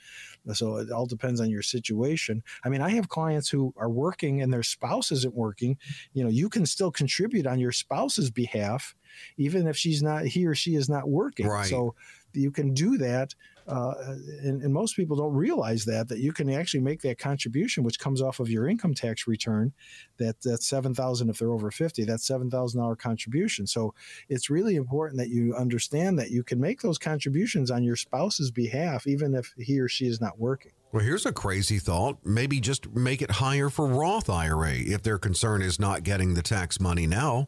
[0.53, 2.43] So it all depends on your situation.
[2.63, 5.77] I mean i have clients who are working and their spouse isn't working.
[6.13, 8.95] You know you can still contribute on your spouse's behalf
[9.38, 11.47] even if she's not he or she is not working.
[11.47, 11.67] Right.
[11.67, 11.95] so
[12.34, 13.36] you can do that
[13.68, 13.93] uh,
[14.41, 17.97] and, and, most people don't realize that that you can actually make that contribution, which
[17.97, 19.72] comes off of your income tax return.
[20.18, 22.03] That that's seven thousand if they're over fifty.
[22.03, 23.66] That's seven thousand dollar contribution.
[23.66, 23.93] So
[24.28, 28.51] it's really important that you understand that you can make those contributions on your spouse's
[28.51, 30.74] behalf, even if he or she is not working.
[30.91, 32.18] Well, here's a crazy thought.
[32.26, 36.43] Maybe just make it higher for Roth IRA if their concern is not getting the
[36.43, 37.47] tax money now,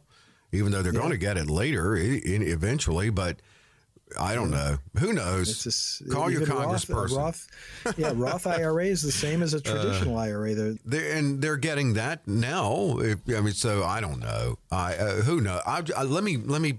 [0.50, 1.00] even though they're yeah.
[1.00, 3.10] going to get it later eventually.
[3.10, 3.40] But
[4.18, 4.78] I don't know.
[4.98, 5.64] Who knows?
[5.64, 7.16] Just, Call your congressperson.
[7.16, 7.48] Roth,
[7.84, 10.54] Roth, yeah, Roth IRA is the same as a uh, traditional uh, IRA.
[10.54, 12.98] They're, they're, and they're getting that now.
[13.00, 14.58] I mean, so I don't know.
[14.70, 15.60] I uh, who knows?
[15.66, 16.78] I, I, let me let me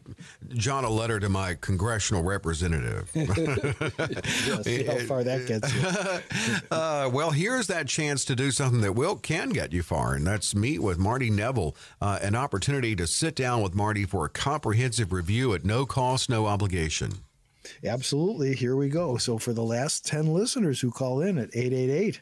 [0.49, 3.11] jot a letter to my congressional representative.
[3.13, 6.61] yeah, see how far that gets you.
[6.71, 10.25] uh, well, here's that chance to do something that will can get you far, and
[10.25, 11.75] that's meet with Marty Nevel.
[12.01, 16.30] Uh, an opportunity to sit down with Marty for a comprehensive review at no cost,
[16.30, 17.16] no obligation.
[17.84, 18.55] Absolutely.
[18.55, 19.18] Here we go.
[19.18, 22.22] So for the last 10 listeners who call in at 888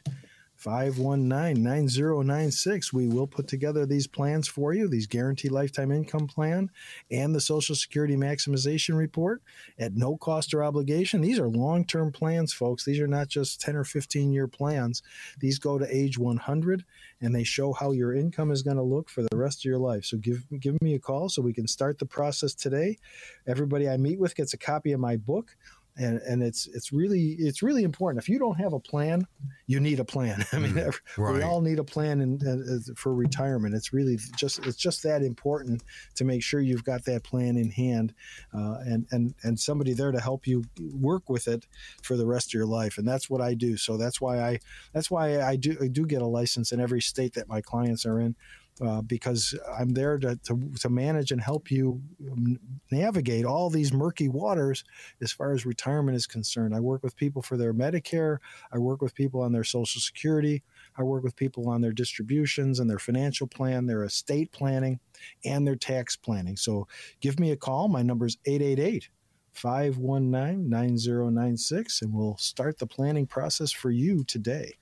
[0.56, 2.92] 519 9096.
[2.92, 6.70] We will put together these plans for you, these guaranteed lifetime income plan
[7.10, 9.42] and the Social Security maximization report
[9.78, 11.20] at no cost or obligation.
[11.20, 12.84] These are long term plans, folks.
[12.84, 15.02] These are not just 10 or 15 year plans.
[15.38, 16.84] These go to age 100
[17.20, 19.78] and they show how your income is going to look for the rest of your
[19.78, 20.04] life.
[20.04, 22.98] So give, give me a call so we can start the process today.
[23.46, 25.56] Everybody I meet with gets a copy of my book
[25.98, 28.22] and and it's it's really it's really important.
[28.22, 29.26] If you don't have a plan,
[29.66, 30.44] you need a plan.
[30.52, 31.34] I mean, mm, right.
[31.34, 33.74] we all need a plan in, uh, for retirement.
[33.74, 35.82] It's really just it's just that important
[36.16, 38.14] to make sure you've got that plan in hand,
[38.54, 41.66] uh, and and and somebody there to help you work with it
[42.02, 42.98] for the rest of your life.
[42.98, 43.76] And that's what I do.
[43.76, 44.60] So that's why I
[44.92, 48.04] that's why I do I do get a license in every state that my clients
[48.04, 48.36] are in
[48.80, 52.02] uh, because I'm there to, to, to, manage and help you
[52.90, 54.84] navigate all these murky waters
[55.22, 56.74] as far as retirement is concerned.
[56.74, 58.38] I work with people for their Medicare,
[58.70, 60.62] I work with people on their Social Security,
[60.98, 65.00] I work with people on their distributions and their financial plan, their estate planning,
[65.44, 66.56] and their tax planning.
[66.56, 66.86] So
[67.20, 67.88] give me a call.
[67.88, 69.08] My number is 888
[69.52, 74.74] 519 9096, and we'll start the planning process for you today.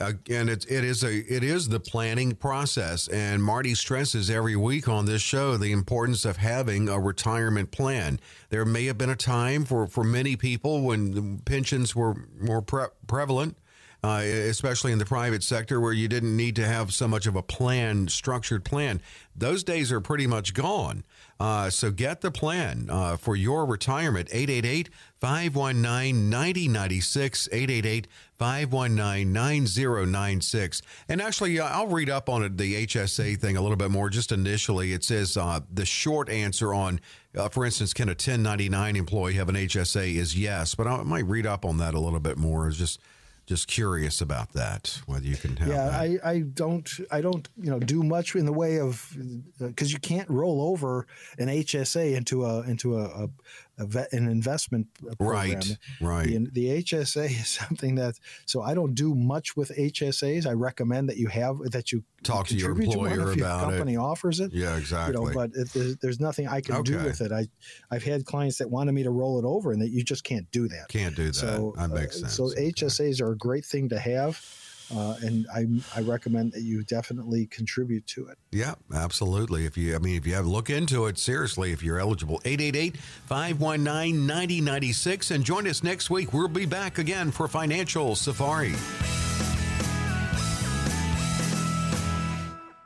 [0.00, 4.88] Again, it, it is a it is the planning process, and Marty stresses every week
[4.88, 8.18] on this show the importance of having a retirement plan.
[8.48, 12.88] There may have been a time for, for many people when pensions were more pre-
[13.06, 13.56] prevalent,
[14.04, 17.36] uh, especially in the private sector, where you didn't need to have so much of
[17.36, 19.00] a plan, structured plan.
[19.34, 21.04] Those days are pretty much gone.
[21.40, 24.28] Uh, so get the plan uh, for your retirement.
[24.30, 24.90] 888
[25.20, 27.48] 519 9096.
[27.50, 30.82] 888 519 9096.
[31.08, 34.10] And actually, uh, I'll read up on the HSA thing a little bit more.
[34.10, 37.00] Just initially, it says uh, the short answer on,
[37.34, 40.74] uh, for instance, can a 1099 employee have an HSA is yes.
[40.74, 42.68] But I might read up on that a little bit more.
[42.68, 43.00] It's just
[43.46, 46.00] just curious about that whether you can have yeah that.
[46.00, 49.14] I, I don't i don't you know do much in the way of
[49.58, 51.06] because uh, you can't roll over
[51.38, 53.28] an hsa into a into a, a,
[53.78, 54.86] an investment
[55.18, 55.28] program.
[55.28, 56.26] Right, right.
[56.26, 60.46] The, the, HSA is something that so I don't do much with HSAs.
[60.46, 63.94] I recommend that you have that you talk to your employer to if your company
[63.94, 63.98] it.
[63.98, 64.52] offers it.
[64.52, 65.20] Yeah, exactly.
[65.20, 66.92] You know, but it, there's, there's, nothing I can okay.
[66.92, 67.32] do with it.
[67.32, 67.48] I
[67.90, 70.50] I've had clients that wanted me to roll it over, and that you just can't
[70.50, 70.88] do that.
[70.88, 71.34] Can't do that.
[71.34, 72.34] So that makes uh, sense.
[72.34, 72.72] So okay.
[72.72, 74.44] HSAs are a great thing to have.
[74.94, 75.66] Uh, and I,
[75.96, 78.38] I recommend that you definitely contribute to it.
[78.50, 79.64] Yeah, absolutely.
[79.64, 82.96] If you, I mean, if you have look into it seriously, if you're eligible, 888
[83.26, 85.30] 519 9096.
[85.30, 86.32] And join us next week.
[86.32, 88.74] We'll be back again for Financial Safari.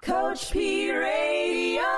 [0.03, 1.98] Coach P Radio.